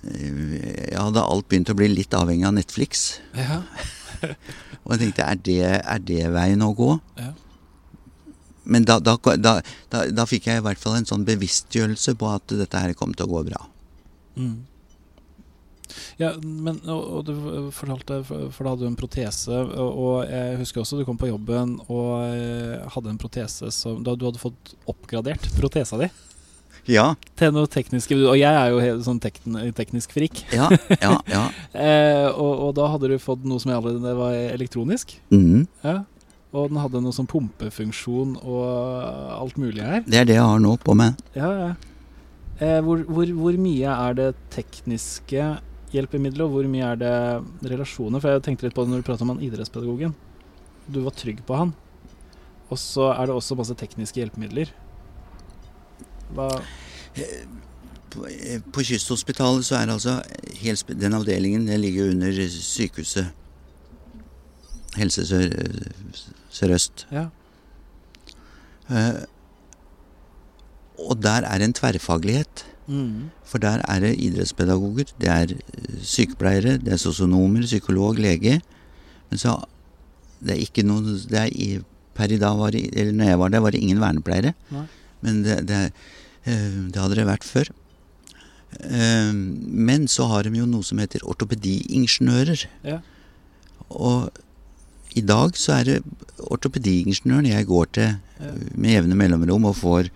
[0.03, 3.19] Ja, da alt begynt å bli litt avhengig av Netflix.
[3.37, 3.61] Ja.
[4.83, 6.95] Og jeg tenkte er det, er det veien å gå?
[7.19, 7.32] Ja.
[8.73, 9.55] Men da, da, da,
[10.09, 13.27] da, fikk jeg i hvert fall en sånn bevisstgjørelse på at dette her kom til
[13.27, 13.65] å gå bra.
[14.39, 14.61] Mm.
[16.17, 17.33] Ja, men og, og du
[17.75, 21.75] fortalte For da hadde du en protese, og, jeg husker også du kom på jobben
[21.85, 26.09] og eh, hadde en protese som Da du hadde fått oppgradert protesa di
[26.89, 30.43] Ja, til noe teknisk Og jeg er jo helt sånn tekn, teknisk frik.
[30.55, 31.19] ja, ja.
[31.29, 31.45] ja.
[31.83, 35.15] Eh, og, og da hadde du fått noe som allerede var elektronisk.
[35.33, 35.63] Mhm.
[35.83, 36.01] Ja.
[36.53, 38.61] Og den hadde noe sånn pumpefunksjon og
[39.33, 40.03] alt mulig her.
[40.05, 41.17] Det er det jeg har nå på meg.
[41.33, 41.71] Ja, ja.
[42.61, 45.47] Eh, hvor, hvor, hvor mye er det tekniske
[45.93, 48.21] hjelpemiddelet, og hvor mye er det relasjoner?
[48.21, 50.13] For jeg tenkte litt på det når du pratet om han idrettspedagogen.
[50.85, 51.73] Du var trygg på han.
[52.69, 54.71] Og så er det også masse tekniske hjelpemidler.
[56.33, 56.49] Hva
[58.13, 60.21] På, eh, på Kysthospitalet så er altså
[61.01, 63.33] Den avdelingen den ligger under sykehuset.
[64.97, 67.07] Helse Sør- Sør-Øst.
[67.11, 67.27] Ja.
[68.89, 69.23] Uh,
[71.09, 72.65] og der er en tverrfaglighet.
[72.87, 73.29] Mm.
[73.47, 78.57] For der er det idrettspedagoger, det er eh, sykepleiere, det er sosionomer, psykolog, lege.
[79.29, 79.55] Men så
[80.43, 81.69] det er ikke noen det er i,
[82.13, 84.51] Per i dag var det, eller når jeg var der, var det ingen vernepleiere.
[84.69, 84.83] Nei.
[85.23, 85.79] Men det, det,
[86.45, 87.71] eh, det hadde det vært før.
[88.83, 92.65] Men så har de jo noe som heter ortopediingeniører.
[92.85, 92.99] Ja.
[93.89, 94.29] Og
[95.15, 95.97] i dag så er det
[96.51, 98.45] ortopediingeniøren jeg går til Ja.
[98.49, 100.09] eh, med jevne mellomrom og får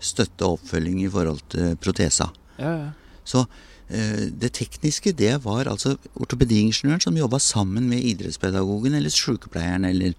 [0.00, 2.30] støtte og oppfølging i forhold til protesa.
[2.58, 2.90] Ja, ja.
[3.24, 3.46] Så
[3.90, 10.14] eh, det tekniske, det var altså ortopediingeniøren som jobba sammen med idrettspedagogen eller sykepleieren eller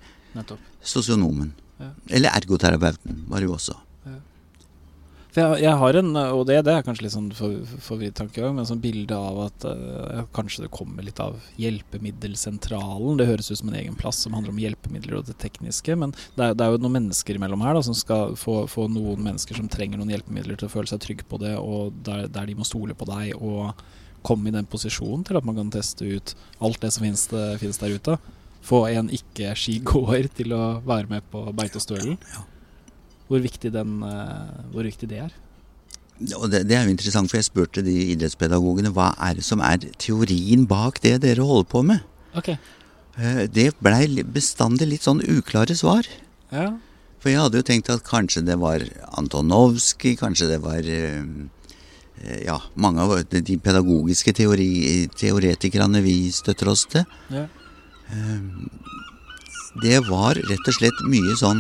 [0.84, 1.54] sosionomen.
[1.80, 1.90] Ja.
[2.10, 3.76] Eller ergoterapeuten var det jo også.
[5.36, 8.54] For jeg, jeg har en, og det, det er kanskje litt sånn for, forvridd tankegang,
[8.56, 13.20] men sånn bilde av at uh, kanskje det kommer litt av Hjelpemiddelsentralen.
[13.20, 15.98] Det høres ut som en egen plass som handler om hjelpemidler og det tekniske.
[16.00, 18.88] Men det er, det er jo noen mennesker imellom her da, som skal få, få
[18.96, 22.30] noen mennesker som trenger noen hjelpemidler til å føle seg trygg på det, og der,
[22.32, 23.76] der de må stole på deg og
[24.26, 27.46] komme i den posisjonen til at man kan teste ut alt det som finnes, det,
[27.60, 28.20] finnes der ute.
[28.66, 32.16] Få en ikke-skigåer til å være med på Beitostølen.
[33.28, 35.34] Hvor viktig, den, eh, hvor viktig det er.
[36.38, 39.60] Og det, det er jo interessant, for jeg spurte de idrettspedagogene hva er det som
[39.66, 42.06] er teorien bak det dere holder på med.
[42.38, 42.54] Ok.
[42.54, 46.08] Eh, Det blei bestandig litt sånn uklare svar.
[46.52, 46.70] Ja.
[47.20, 48.84] For jeg hadde jo tenkt at kanskje det var
[49.18, 51.26] Antonovskij, kanskje det var eh,
[52.46, 57.04] ja, mange av de pedagogiske teori, teoretikerne vi støtter oss til.
[57.34, 57.48] ja.
[59.82, 61.60] Det var rett og slett mye sånn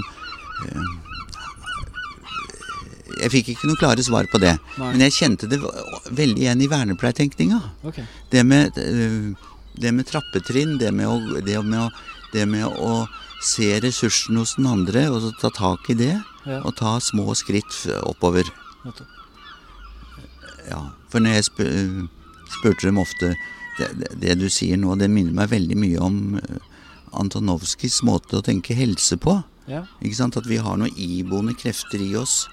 [3.22, 4.56] Jeg fikk ikke noe klare svar på det.
[4.80, 4.92] Nei.
[4.94, 7.62] Men jeg kjente det veldig igjen i vernepleietenkninga.
[7.92, 8.06] Okay.
[8.32, 9.32] Det med, eh,
[9.80, 11.90] det med trappetrinn, det med, å, det, med å,
[12.34, 13.06] det med å
[13.46, 16.14] se ressursen hos den andre og så ta tak i det.
[16.46, 16.62] Ja.
[16.62, 18.50] Og ta små skritt oppover.
[20.70, 21.74] Ja, for når jeg spør,
[22.60, 23.34] spurte dem ofte
[23.78, 26.72] det, det, det du sier nå, det minner meg veldig mye om eh,
[27.16, 29.40] Antonovskijs måte å tenke helse på.
[29.72, 29.86] Ja.
[30.04, 30.38] Ikke sant?
[30.40, 32.46] At vi har noen iboende krefter i oss.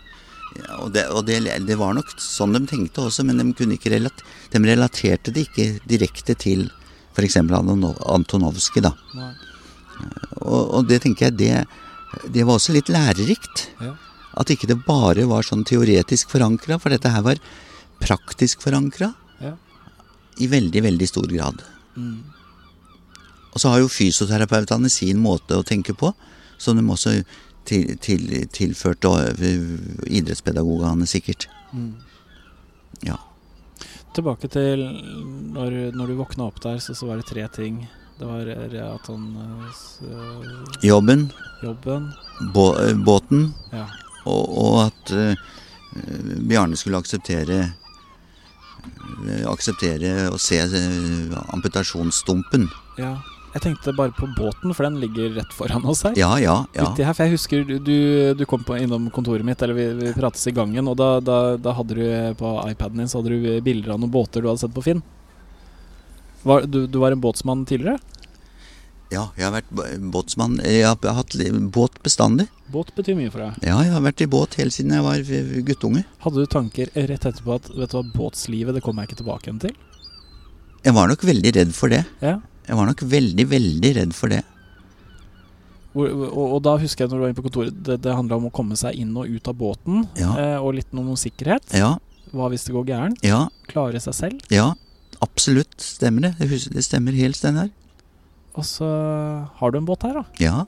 [0.82, 3.92] Og det, og det, det var nok sånn de tenkte også, men de, kunne ikke
[3.94, 6.68] relat, de relaterte det ikke direkte til
[7.16, 7.38] f.eks.
[7.38, 8.84] Antonovskij.
[8.84, 8.92] da.
[10.42, 13.68] Og, og det tenker jeg, det, det var også litt lærerikt.
[13.82, 13.94] Ja.
[14.40, 17.40] At ikke det bare var sånn teoretisk forankra, for dette her var
[18.02, 19.12] praktisk forankra
[19.42, 19.56] Ja.
[20.40, 21.62] i veldig, veldig stor grad.
[21.96, 22.22] Mm.
[23.52, 26.14] Og så har jo fysioterapeutene sin måte å tenke på,
[26.58, 27.18] som de også
[27.68, 29.04] til, til, tilført
[30.06, 31.48] idrettspedagogene sikkert.
[31.72, 31.94] Mm.
[33.06, 33.16] Ja.
[34.14, 34.82] Tilbake til
[35.54, 37.86] når, når du våkna opp der, så, så var det tre ting
[38.20, 41.30] Det var eh, at han eh, Jobben,
[41.62, 42.10] Jobben.
[42.54, 43.86] bå, eh, båten, Ja.
[44.28, 45.34] og, og at uh,
[46.46, 47.72] Bjarne skulle akseptere
[49.48, 52.68] Akseptere å se uh, amputasjonsstumpen.
[52.98, 53.16] ja.
[53.52, 56.14] Jeg tenkte bare på båten, for den ligger rett foran oss her.
[56.16, 56.86] Ja, ja, ja.
[56.88, 57.96] Uti her, for jeg husker du,
[58.32, 61.40] du, kom på, innom kontoret mitt, eller vi, vi prates i gangen, og da, da,
[61.60, 62.06] da hadde du
[62.40, 65.02] på iPaden din Så hadde du bilder av noen båter du hadde sett på Finn.
[66.48, 68.00] Var, du, du var en båtsmann tidligere?
[69.12, 69.72] Ja, jeg har vært
[70.14, 70.56] båtsmann.
[70.64, 71.36] Jeg har hatt
[71.74, 72.46] båt bestandig.
[72.72, 73.58] Båt betyr mye for deg.
[73.68, 75.20] Ja, jeg har vært i båt helt siden jeg var
[75.68, 76.06] guttunge.
[76.24, 79.50] Hadde du tanker rett etterpå at vet du hva, båtslivet det kommer jeg ikke tilbake
[79.50, 79.76] igjen til?
[80.82, 82.00] Jeg var nok veldig redd for det.
[82.24, 82.38] Ja.
[82.68, 84.42] Jeg var nok veldig, veldig redd for det.
[85.92, 88.38] Hvor, og, og da husker jeg når du var inne på kontoret, det, det handla
[88.40, 90.06] om å komme seg inn og ut av båten.
[90.16, 90.30] Ja.
[90.40, 91.66] Eh, og litt noe om sikkerhet.
[91.76, 91.96] Ja,
[92.32, 93.20] Hva hvis det går gærent?
[93.26, 94.46] ja, Klare seg selv.
[94.52, 94.70] ja.
[95.22, 96.30] Absolutt stemmer det.
[96.40, 97.68] Det Det stemmer helt, Steinar.
[98.58, 98.88] Og så
[99.60, 100.24] har du en båt her, da.
[100.42, 100.64] Ja.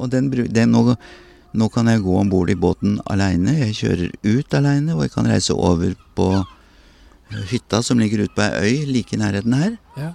[0.00, 0.94] Og den, den nå,
[1.52, 3.52] nå kan jeg gå om bord i båten aleine.
[3.66, 8.32] Jeg kjører ut aleine, og jeg kan reise over på eh, hytta som ligger ute
[8.38, 9.76] på ei øy like i nærheten her.
[10.00, 10.12] Ja.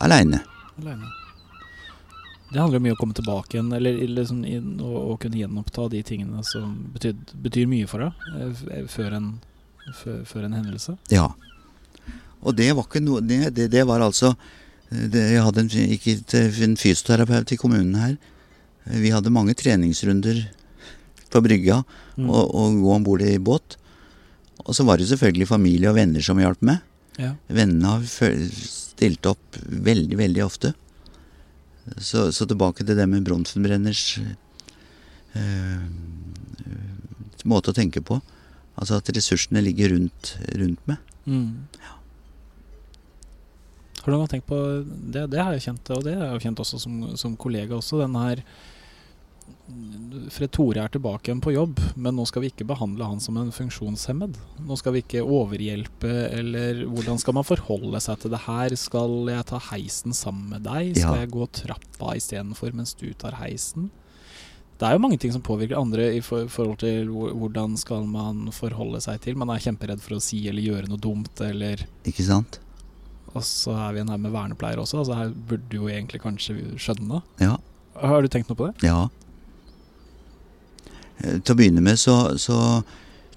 [0.00, 0.42] Aleine.
[0.76, 5.40] Det handler jo mye om å komme tilbake igjen, eller liksom inn, og, og kunne
[5.40, 9.32] gjenoppta de tingene som betyd, betyr mye for deg eh, eh, før en,
[9.98, 10.94] før, en hendelse.
[11.10, 11.26] Ja.
[12.46, 14.34] Og det var ikke noe Det, det, det var altså
[14.92, 18.16] eh, det, Jeg hadde en, gikk til en fysioterapeut i kommunen her.
[18.86, 20.44] Vi hadde mange treningsrunder
[21.32, 21.82] på brygga
[22.16, 22.30] Mm.
[22.32, 23.74] og, og gå om bord i båt.
[24.64, 26.80] Og så var det selvfølgelig familie og venner som hjalp med.
[27.16, 27.32] Ja.
[27.48, 30.72] Vennene har stilt opp veldig, veldig ofte.
[31.96, 34.18] Så, så tilbake til det med Bronfenbrenners
[35.38, 35.84] eh,
[37.46, 38.18] måte å tenke på.
[38.76, 41.12] Altså at ressursene ligger rundt, rundt meg.
[41.24, 41.66] Mm.
[44.02, 46.60] Har du gang tenkt på det, det har jeg kjent, og det har jeg kjent
[46.62, 48.42] også som, som kollega også, denne her
[50.32, 53.36] Fred Tore er tilbake igjen på jobb, men nå skal vi ikke behandle han som
[53.40, 54.36] en funksjonshemmed.
[54.66, 58.74] Nå skal vi ikke overhjelpe, eller hvordan skal man forholde seg til det her?
[58.78, 60.94] Skal jeg ta heisen sammen med deg?
[60.96, 61.20] Skal Ja.
[61.24, 63.90] jeg gå trappa istedenfor mens du tar heisen?
[64.78, 69.00] Det er jo mange ting som påvirker andre i forhold til hvordan skal man forholde
[69.00, 69.34] seg til.
[69.36, 72.58] Man er kjemperedd for å si eller gjøre noe dumt, eller Ikke sant?
[73.34, 76.20] Og så er vi en her med vernepleiere også, altså her burde du jo egentlig
[76.22, 77.22] kanskje skjønne.
[77.40, 77.56] Ja.
[78.00, 78.82] Har du tenkt noe på det?
[78.86, 79.08] Ja.
[81.24, 82.82] Eh, Til å begynne med så, så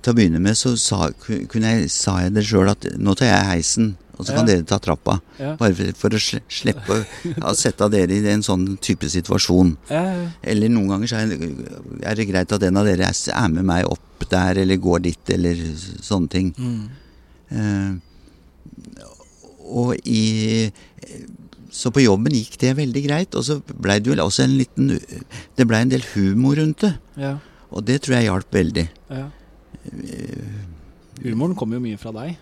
[0.01, 3.27] Til å begynne med så sa, kunne jeg, sa jeg det sjøl at nå tar
[3.33, 4.55] jeg heisen, og så kan Ja.
[4.55, 5.17] dere ta trappa.
[5.39, 5.55] Ja.
[5.59, 6.97] Bare for, for å slippe
[7.43, 9.73] å sette dere i en sånn type situasjon.
[9.91, 10.03] Ja,
[10.43, 14.25] Eller noen ganger så er, det greit at en av dere er, med meg opp
[14.31, 15.55] der, eller går dit, eller
[16.03, 16.53] sånne ting.
[16.57, 16.89] mm.
[17.49, 17.91] Eh,
[19.69, 20.71] og i
[21.71, 23.35] Så på jobben gikk det veldig greit.
[23.37, 24.87] Og så blei det jo også en liten
[25.57, 26.93] Det blei en del humor rundt det.
[27.17, 27.37] ja,
[27.71, 28.87] Og det tror jeg hjalp veldig.
[29.09, 29.27] ja.
[31.23, 32.37] Humoren kommer jo mye fra deg.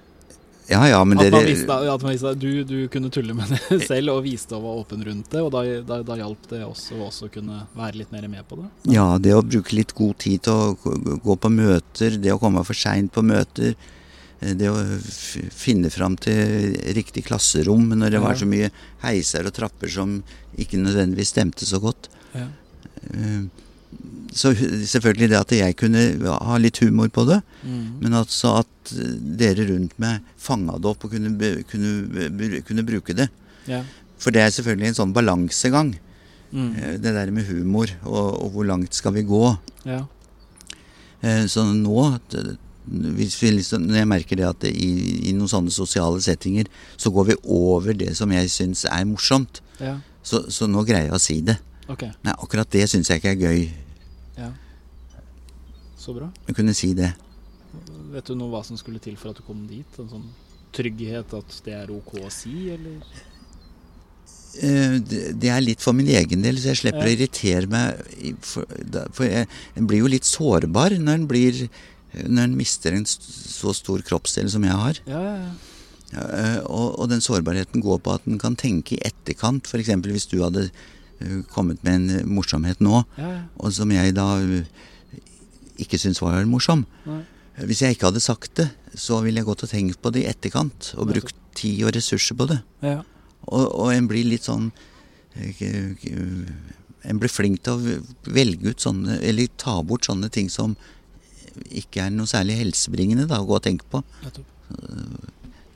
[0.68, 3.48] Ja ja, men At man dere visste, at man visste, du, du kunne tulle med
[3.54, 6.60] det selv og viste og var åpen rundt det, og da, da, da hjalp det
[6.68, 8.68] også å også kunne være litt mer med på det.
[8.92, 12.42] Ja, det å bruke litt god tid til å gå- gå på møter, det å
[12.42, 13.78] komme for seint på møter.
[14.42, 14.76] eh, Det å
[15.56, 18.26] finne fram til riktig klasserom når det Ja.
[18.28, 18.70] var så mye
[19.08, 20.20] heiser og trapper som
[20.58, 22.10] ikke nødvendigvis stemte så godt.
[22.36, 22.50] Ja.
[23.14, 23.48] Eh,
[24.38, 26.02] Så selvfølgelig det at jeg kunne
[26.44, 27.86] ha litt humor på det, Mm.
[28.02, 31.32] men altså at eh, dere rundt meg fanga det opp og kunne,
[31.72, 33.30] kunne, kunne bruke det.
[33.68, 33.82] Ja.
[34.20, 35.96] For det er selvfølgelig en sånn balansegang,
[36.54, 36.76] Mm.
[36.78, 39.58] eh, det der med humor, og, og hvor langt skal vi gå.
[39.86, 40.06] ja.
[41.24, 42.20] Eh, Så nå,
[42.88, 46.68] hvis vi liksom, når jeg merker det at det i, i noen sånne sosiale settinger,
[46.96, 49.60] så går vi over det som jeg syns er morsomt.
[49.82, 49.98] Ja.
[50.24, 51.58] Så, så nå greier jeg å si det.
[51.88, 52.04] Ok.
[52.26, 53.62] Nei, akkurat det syns jeg ikke er gøy.
[54.38, 54.52] Ja.
[55.98, 56.28] Så bra.
[56.30, 57.14] å kunne si det.
[58.14, 60.00] Vet du nå hva som skulle til for at du kom dit?
[60.00, 60.28] En sånn
[60.76, 63.02] trygghet at det er ok å si, eller?
[64.58, 67.12] Eh, det, er litt for min egen del, så jeg slipper Ja.
[67.12, 68.36] å irritere meg.
[68.42, 71.68] For, en blir jo litt sårbar når en blir
[72.18, 75.00] når en mister en så stor kroppsdel som jeg har.
[75.06, 75.56] Ja, ja, ja.
[76.18, 79.68] Eh, og, og den sårbarheten går på at en kan tenke i etterkant.
[79.68, 79.92] F.eks.
[80.08, 80.70] hvis du hadde
[81.52, 83.42] kommet med en eh, morsomhet nå, ja, ja.
[83.58, 84.68] og som jeg da eh,
[85.82, 86.86] ikke syntes var morsom.
[87.08, 87.22] Nei.
[87.68, 90.30] Hvis jeg ikke hadde sagt det, så ville jeg gått og tenkt på det i
[90.30, 90.92] etterkant.
[90.98, 92.62] Og brukt tid og ressurser på det.
[92.86, 93.02] ja.
[93.48, 94.66] Og, og en blir litt sånn
[95.40, 96.08] eh,
[97.08, 100.74] En blir flink til å velge ut sånne Eller ta bort sånne ting som
[101.72, 104.02] ikke er noe særlig helsebringende da, å gå og tenke på.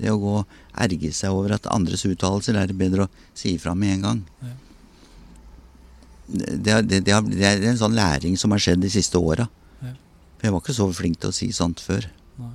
[0.01, 3.55] Det å gå og erge seg over at andres uttalelser er det bedre å si
[3.55, 4.19] ifra med en gang.
[4.43, 4.51] Ja.
[6.31, 9.47] Det, det, det, det er en sånn læring som har skjedd de siste åra.
[9.81, 9.93] Ja.
[10.37, 12.07] For jeg var ikke så flink til å si sånt før.
[12.39, 12.53] Nei.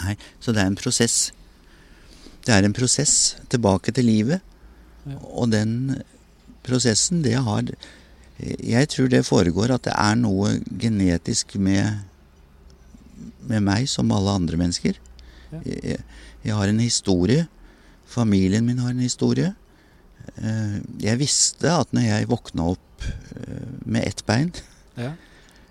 [0.00, 1.18] Nei, så det er en prosess.
[2.44, 4.44] Det er en prosess tilbake til livet.
[5.08, 5.18] Ja.
[5.32, 5.96] Og den
[6.64, 7.74] prosessen, det har
[8.34, 12.02] Jeg tror det foregår at det er noe genetisk med,
[13.46, 14.98] med meg som alle andre mennesker.
[15.52, 15.60] Ja.
[15.62, 16.00] Jeg,
[16.42, 17.46] jeg har en historie.
[18.10, 19.54] Familien min har en historie.
[20.40, 24.52] Eh, Jeg visste at når jeg våkna opp eh, med ett bein,
[24.96, 25.12] Ja.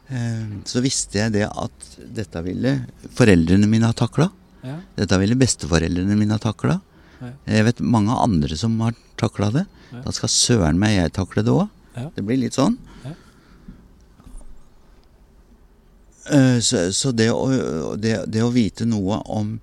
[0.09, 2.85] eh, så visste jeg det at dette ville
[3.17, 4.29] foreldrene mine ha takla.
[4.63, 4.77] Ja.
[4.95, 6.79] Dette ville besteforeldrene mine ha takla.
[7.21, 7.31] Ja.
[7.47, 9.65] Jeg vet mange andre som har takla det.
[9.93, 11.69] Da skal søren meg jeg takle det òg.
[12.15, 12.77] Det blir litt sånn.
[13.03, 13.11] Ja.
[16.63, 19.57] Så, så det, å, det, det å vite noe om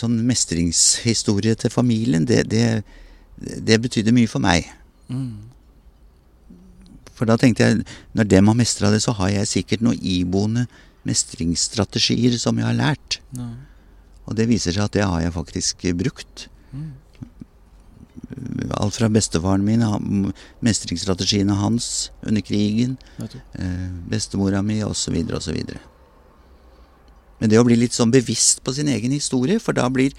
[0.00, 2.84] sånn mestringshistorie til familien, det, det,
[3.36, 4.68] det betydde mye for meg.
[5.08, 5.50] Mm.
[7.14, 7.84] For da tenkte jeg,
[8.16, 10.66] når dem har mestra det, så har jeg sikkert noen iboende
[11.06, 13.20] mestringsstrategier som jeg har lært.
[13.36, 13.52] Ja.
[14.24, 16.46] Og det viser seg at det har jeg faktisk brukt.
[16.72, 16.92] Mm.
[18.80, 19.84] Alt fra bestefaren min,
[20.64, 25.20] mestringsstrategiene hans under krigen, eh, bestemora mi osv.
[25.36, 25.60] osv.
[27.40, 30.14] Men det å bli litt sånn bevisst på sin egen historie, for da blir,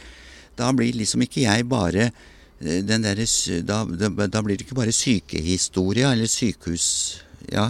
[0.59, 3.21] da blir liksom ikke jeg bare eh, den der,
[3.65, 6.87] da, da, blir det ikke bare sykehistoria eller sykehus...
[7.45, 7.69] Ja,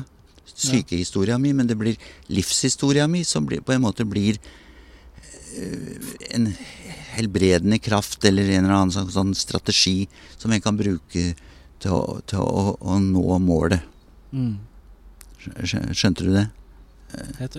[0.56, 1.98] sykehistoria mi, men det blir
[2.32, 4.38] livshistoria mi som blir, på en måte blir
[5.60, 6.48] eh, en
[7.16, 10.06] helbredende kraft eller en eller annen sånn, sånn strategi
[10.38, 11.26] som jeg kan bruke
[11.84, 13.84] til å, til å, å nå målet.
[14.32, 14.56] Mm.
[15.46, 16.48] Skjønte du det?
[17.40, 17.50] Jeg,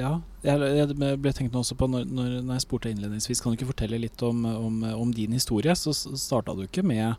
[0.00, 0.12] ja.
[0.44, 4.00] Jeg, jeg ble tenkt også på når, når, jeg spurte innledningsvis Kan du ikke fortelle
[4.02, 5.74] litt om, om, om din historie?
[5.78, 7.14] Så starta du ikke med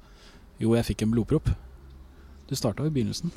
[0.61, 1.51] Jo, jeg fikk en blodpropp.
[2.47, 3.31] Du starta i begynnelsen.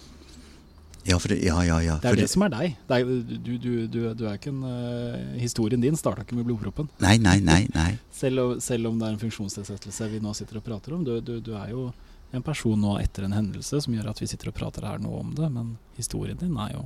[1.04, 1.80] Ja, for, det- ja, ja.
[1.82, 1.96] ja.
[2.00, 2.76] Det er for det som er deg.
[2.88, 6.46] Det er, du, du, du, du er ikke en uh, Historien din starta ikke med
[6.48, 6.90] blodproppen.
[7.00, 7.64] Nei, nei, nei.
[7.74, 7.90] nei.
[8.20, 11.04] Selv, selv om det er en funksjonsnedsettelse vi nå sitter og prater om.
[11.06, 11.88] Du, du, du er jo
[12.36, 15.10] en person nå etter en hendelse som gjør at vi sitter og prater her nå
[15.22, 16.84] om det, men historien din er jo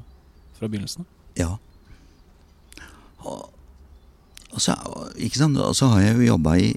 [0.56, 1.10] fra begynnelsen av.
[1.38, 1.56] Ja.
[3.24, 3.50] Og,
[4.52, 6.74] og, så, og så har jeg jo jobba i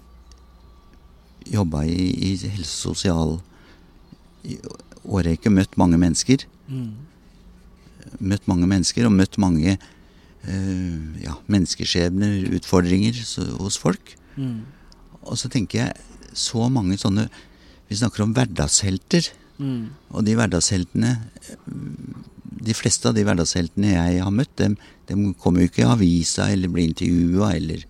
[1.47, 3.29] Jobba i, i helse- og sosial
[4.43, 4.57] i
[5.07, 5.47] årrekke.
[5.47, 6.43] Møtt mange mennesker.
[8.19, 14.15] Møtt mange mennesker og møtt mange uh, ja, menneskeskjebner, utfordringer så, hos folk.
[14.35, 14.65] Mm.
[15.23, 17.29] Og så tenker jeg så mange sånne
[17.87, 19.29] Vi snakker om hverdagshelter.
[19.57, 19.89] Mm.
[20.13, 21.15] Og de hverdagsheltene
[22.67, 24.75] De fleste av de hverdagsheltene jeg har møtt, dem,
[25.09, 27.83] dem kommer jo ikke i avisa eller blir intervjua eller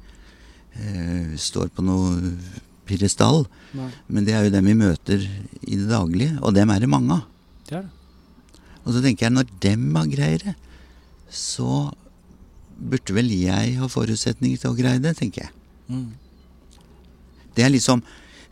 [0.77, 2.34] eh, står på noe
[2.88, 3.45] pidestall.
[4.08, 7.17] Men det er jo dem vi møter i det daglige, og dem er det mange
[7.17, 7.23] av.
[7.69, 8.62] det det.
[8.88, 10.53] Og så tenker jeg, når dem har greier det,
[11.27, 11.89] så
[12.77, 15.53] burde vel jeg ha forutsetninger til å greie det, tenker jeg.
[15.91, 16.12] Mm.
[17.58, 18.03] Det er liksom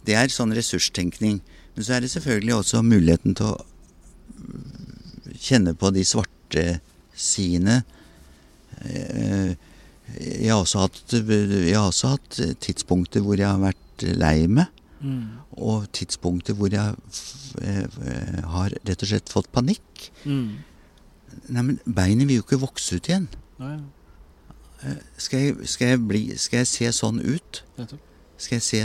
[0.05, 1.39] Det er sånn ressurstenkning.
[1.75, 3.65] Men så er det selvfølgelig også muligheten til å
[5.41, 6.65] kjenne på de svarte
[7.15, 7.81] sidene.
[8.85, 9.55] Eh,
[10.15, 14.69] Jeg har også hatt, jeg har også hatt tidspunkter hvor jeg har vært lei meg.
[15.01, 15.41] Mm.
[15.57, 16.93] Og tidspunkter hvor jeg
[17.61, 20.11] eh, har rett og slett fått panikk.
[20.23, 20.61] Mm.
[21.49, 23.25] Nei, men beinet vil jo ikke vokse ut igjen.
[23.59, 23.75] Ja.
[25.17, 27.63] Skal jeg, skal jeg, bli, skal jeg se sånn ut?
[28.37, 28.81] Skal jeg, se,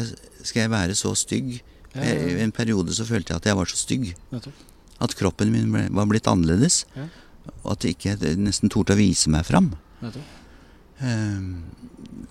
[0.48, 1.58] skal jeg være så stygg?
[1.94, 4.10] I en periode så følte jeg at jeg var så stygg.
[5.00, 6.84] At kroppen min ble, var blitt annerledes.
[6.94, 7.08] Ja.
[7.64, 9.72] Og at jeg ikke nesten torde å vise meg fram.
[11.00, 11.64] Ehm,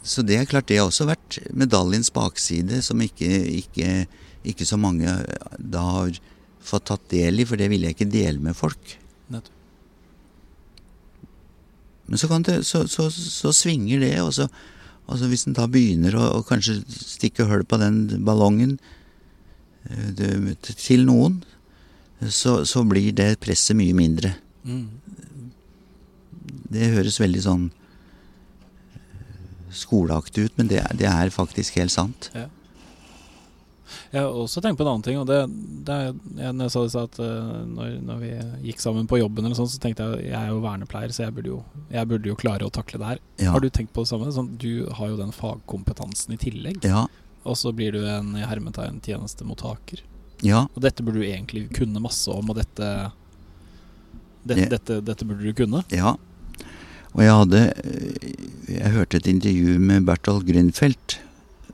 [0.05, 3.27] Så det er klart, det har også vært medaljens bakside, som ikke,
[3.59, 4.05] ikke,
[4.47, 5.11] ikke så mange
[5.59, 6.19] da har
[6.63, 8.93] fått tatt del i, for det ville jeg ikke dele med folk.
[9.33, 9.55] Nettopp.
[12.09, 14.47] Men så, kan det, så, så, så svinger det, og så,
[15.09, 18.95] og så hvis en da begynner å, å kanskje stikke hull på den ballongen eh,
[20.79, 21.40] til noen,
[22.27, 24.33] så, så blir det presset mye mindre.
[24.67, 24.87] Mm.
[26.69, 27.65] Det høres veldig sånn
[28.94, 32.29] eh, skoleaktig ut, men det, det er faktisk helt sant.
[32.35, 32.48] Ja.
[34.10, 35.17] Jeg har også tenkt på en annen ting.
[35.21, 35.40] Og det,
[35.85, 38.31] det er, jeg, når jeg sa det, så at eh, når, når vi
[38.69, 41.35] gikk sammen på jobben, eller sånt, så tenkte jeg jeg er jo vernepleier, så jeg
[41.37, 41.62] burde jo,
[41.94, 43.23] jeg burde jo klare å takle det her.
[43.42, 43.56] Ja.
[43.56, 44.29] Har du tenkt på det samme?
[44.35, 47.08] Sånn, du har jo den fagkompetansen i tillegg, Ja,
[47.46, 50.02] og så blir du en i hermetegn tjenestemottaker.
[50.44, 53.12] ja, Og dette burde du egentlig kunne masse om, og dette
[54.46, 54.65] det, Ja.
[54.69, 55.83] dette, dette burde du kunne.
[55.92, 56.15] ja.
[57.15, 57.60] Og jeg hadde
[58.69, 61.17] Jeg hørte et intervju med Bertolt Grünfeldt,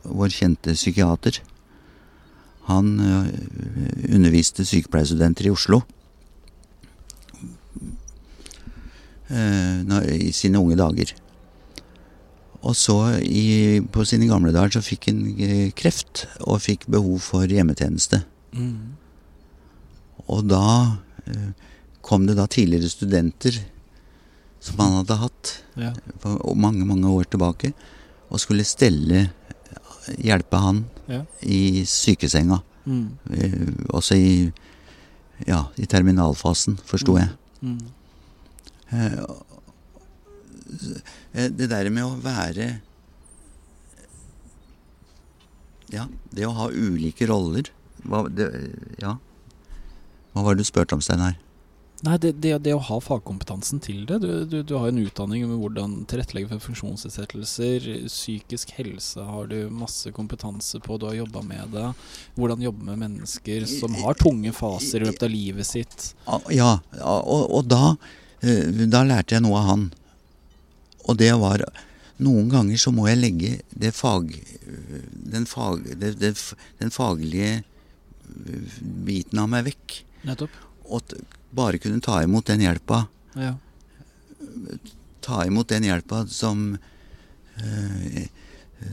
[0.06, 1.42] vår kjente psykiater.
[2.70, 5.82] Han eh, underviste sykepleierstudenter i Oslo
[9.30, 9.82] eh,
[10.28, 11.14] i sine unge dager.
[12.66, 17.20] Og så i, på sine gamle dager så fikk han eh, kreft og fikk behov
[17.22, 18.24] for hjemmetjeneste.
[18.58, 18.96] Mm.
[20.34, 20.64] Og da
[21.30, 21.52] eh,
[22.06, 23.60] kom det da tidligere studenter
[24.66, 25.92] som han hadde hatt Ja.
[26.24, 27.74] for mange, mange år tilbake,
[28.32, 29.28] og skulle stelle
[30.18, 31.22] hjelpe han Ja.
[31.46, 32.62] i sykesenga.
[32.86, 33.18] Mm.
[33.30, 34.52] Eh, Også i
[35.46, 37.30] ja, i terminalfasen, forsto jeg.
[37.62, 37.80] Mm.
[38.94, 39.55] Eh, og- eh,
[41.32, 42.80] Det der med å være
[45.94, 47.72] Ja, det å ha ulike roller
[48.06, 48.50] hva, det,
[49.02, 49.18] Ja.
[50.34, 51.38] Hva var det du spurte om, Steinar?
[52.04, 54.20] Nei, det, det, det å ha fagkompetansen til det.
[54.22, 57.88] Du, du, du har en utdanning med hvordan tilrettelegge for funksjonsnedsettelser.
[58.12, 61.00] Psykisk helse har du masse kompetanse på.
[61.00, 61.88] Du har jobba med det.
[62.36, 66.12] Hvordan jobbe med mennesker som har tunge faser i løpet av livet sitt.
[66.28, 66.72] Ja, ja,
[67.24, 67.96] og, og da,
[68.44, 69.88] eh, da lærte jeg noe av han.
[71.06, 71.66] Og det var
[72.16, 74.30] Noen ganger så må jeg legge det fag,
[75.12, 76.30] den, fag, det, det,
[76.80, 79.98] den faglige eh, biten av meg vekk.
[80.24, 80.56] Nettopp.
[80.96, 81.12] Og
[81.52, 83.02] bare kunne ta imot den hjelpa.
[83.36, 83.58] Ja.
[85.28, 86.70] Ta imot den hjelpa som
[87.60, 88.30] eh,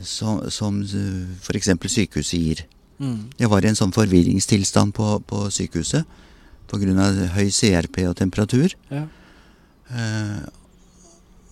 [0.01, 1.71] som, som f.eks.
[1.95, 2.65] sykehuset gir.
[2.99, 3.31] Mm.
[3.39, 6.19] Jeg var i en sånn forvirringstilstand på, på sykehuset
[6.69, 7.07] pga.
[7.35, 8.75] høy CRP og temperatur.
[8.91, 9.05] Ja.
[9.93, 10.43] Eh,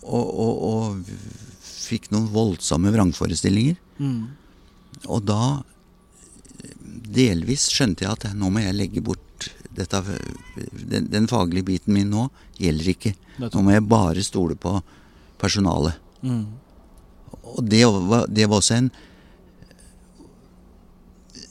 [0.01, 3.77] og, og, og fikk noen voldsomme vrangforestillinger.
[4.01, 4.31] Mm.
[5.09, 5.41] Og da
[7.11, 10.01] delvis skjønte jeg at nå må jeg legge bort dette,
[10.73, 12.27] den, den faglige biten min nå
[12.59, 13.13] gjelder ikke.
[13.41, 14.75] Nå må jeg bare stole på
[15.41, 15.97] personalet.
[16.21, 16.43] Mm.
[17.55, 18.91] Og det var, det var også en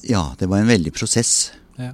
[0.07, 1.53] Ja, det var en veldig prosess.
[1.77, 1.93] Ja.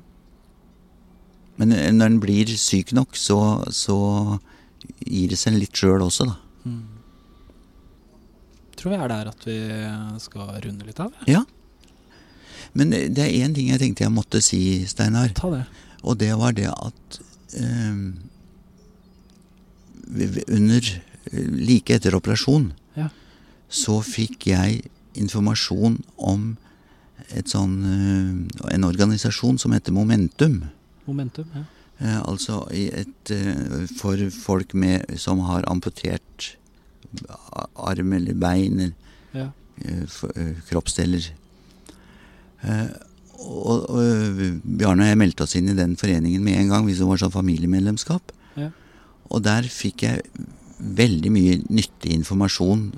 [1.59, 3.39] Men når en blir syk nok, så,
[3.75, 3.97] så
[5.01, 6.37] gir det seg litt sjøl også, da.
[6.67, 6.83] Mm.
[8.77, 9.57] Tror vi er der at vi
[10.21, 11.13] skal runde litt av.
[11.31, 11.45] Ja.
[12.77, 15.31] Men det er én ting jeg tenkte jeg måtte si, Steinar.
[15.39, 15.63] Ta det.
[16.05, 17.21] Og det var det at
[20.09, 21.03] vi- under
[21.33, 23.09] Like etter operasjon Ja.
[23.69, 26.57] så fikk jeg informasjon om
[27.31, 30.71] et sånn, eh, en organisasjon som heter Momentum.
[31.09, 31.47] Momentum.
[31.55, 31.65] Ja.
[32.01, 36.57] Eh, altså i et, eh, for folk med, som har amputert
[37.77, 38.95] arm eller bein eller
[39.37, 39.51] Ja.
[39.85, 41.31] eh, kroppsdeler.
[42.65, 42.89] Eh,
[43.39, 46.99] og, og Bjarne og jeg meldte oss inn i den foreningen med en gang, hvis
[46.99, 48.33] det var sånn familiemedlemskap.
[48.57, 48.71] Ja.
[49.31, 50.23] Og der fikk jeg
[50.79, 52.91] veldig mye nyttig informasjon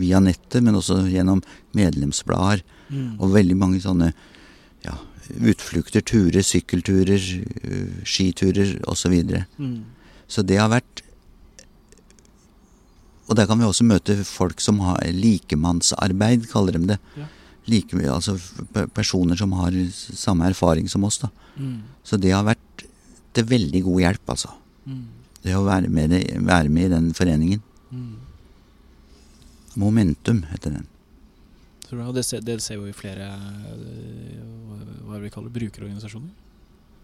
[0.00, 1.42] via nettet, men også gjennom
[1.78, 2.62] medlemsblader.
[2.90, 3.20] Mm.
[3.20, 4.12] Og veldig mange sånne
[4.84, 4.96] ja,
[5.52, 7.20] utflukter, turer, sykkelturer,
[7.64, 9.14] øh, skiturer osv.
[9.28, 9.44] Så.
[9.58, 9.78] Mm.
[10.28, 11.04] så det har vært
[13.30, 16.96] Og der kan vi også møte folk som har likemannsarbeid, kaller de det.
[17.14, 17.28] Ja.
[17.70, 18.34] Like, altså
[18.90, 21.20] personer som har samme erfaring som oss.
[21.22, 21.28] da.
[21.54, 21.76] Mm.
[22.02, 22.82] Så det har vært
[23.32, 24.50] til veldig god hjelp, altså.
[24.82, 25.04] Mm.
[25.44, 27.62] Det å være med, være med i den foreningen.
[27.94, 28.16] Mm.
[29.78, 30.88] Momentum heter den.
[31.90, 32.06] Tror jeg.
[32.06, 33.26] og det, ser, det ser jo i flere
[33.74, 36.30] øh, hva vi kaller brukerorganisasjoner.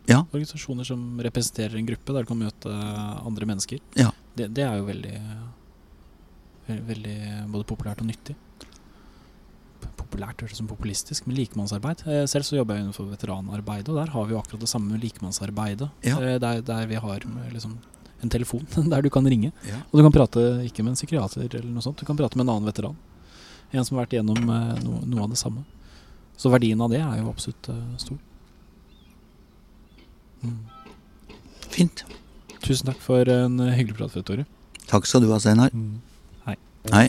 [0.07, 0.21] Ja.
[0.31, 2.71] Organisasjoner som representerer en gruppe der du kan møte
[3.27, 3.81] andre mennesker.
[3.99, 4.13] Ja.
[4.39, 5.17] Det, det er jo veldig,
[6.87, 7.17] veldig
[7.51, 8.37] både populært og nyttig.
[9.97, 12.05] Populært høres ut som populistisk, men likemannsarbeid.
[12.07, 14.93] Eh, Selv så jobber jeg innenfor veteranarbeidet, og der har vi jo akkurat det samme
[14.95, 15.89] med likemannsarbeidet.
[16.07, 16.21] Ja.
[16.23, 17.75] Eh, Der, der vi har eh, liksom
[18.23, 18.63] en telefon
[18.93, 19.51] der du kan ringe.
[19.67, 19.83] Ja.
[19.91, 22.47] Og du kan prate ikke med en psykiater eller noe sånt, du kan prate med
[22.47, 22.95] en annen veteran.
[23.73, 25.65] En som har vært igjennom eh, no, noe av det samme.
[26.37, 28.19] Så verdien av det er jo absolutt eh, stor.
[30.45, 30.59] Mm.
[31.73, 32.05] Fint.
[32.63, 34.47] Tusen takk for en eh, hyggelig prat, Tore.
[34.87, 35.75] Takk skal du ha, Steinar.
[36.47, 36.59] Hei.
[36.93, 37.09] Hei.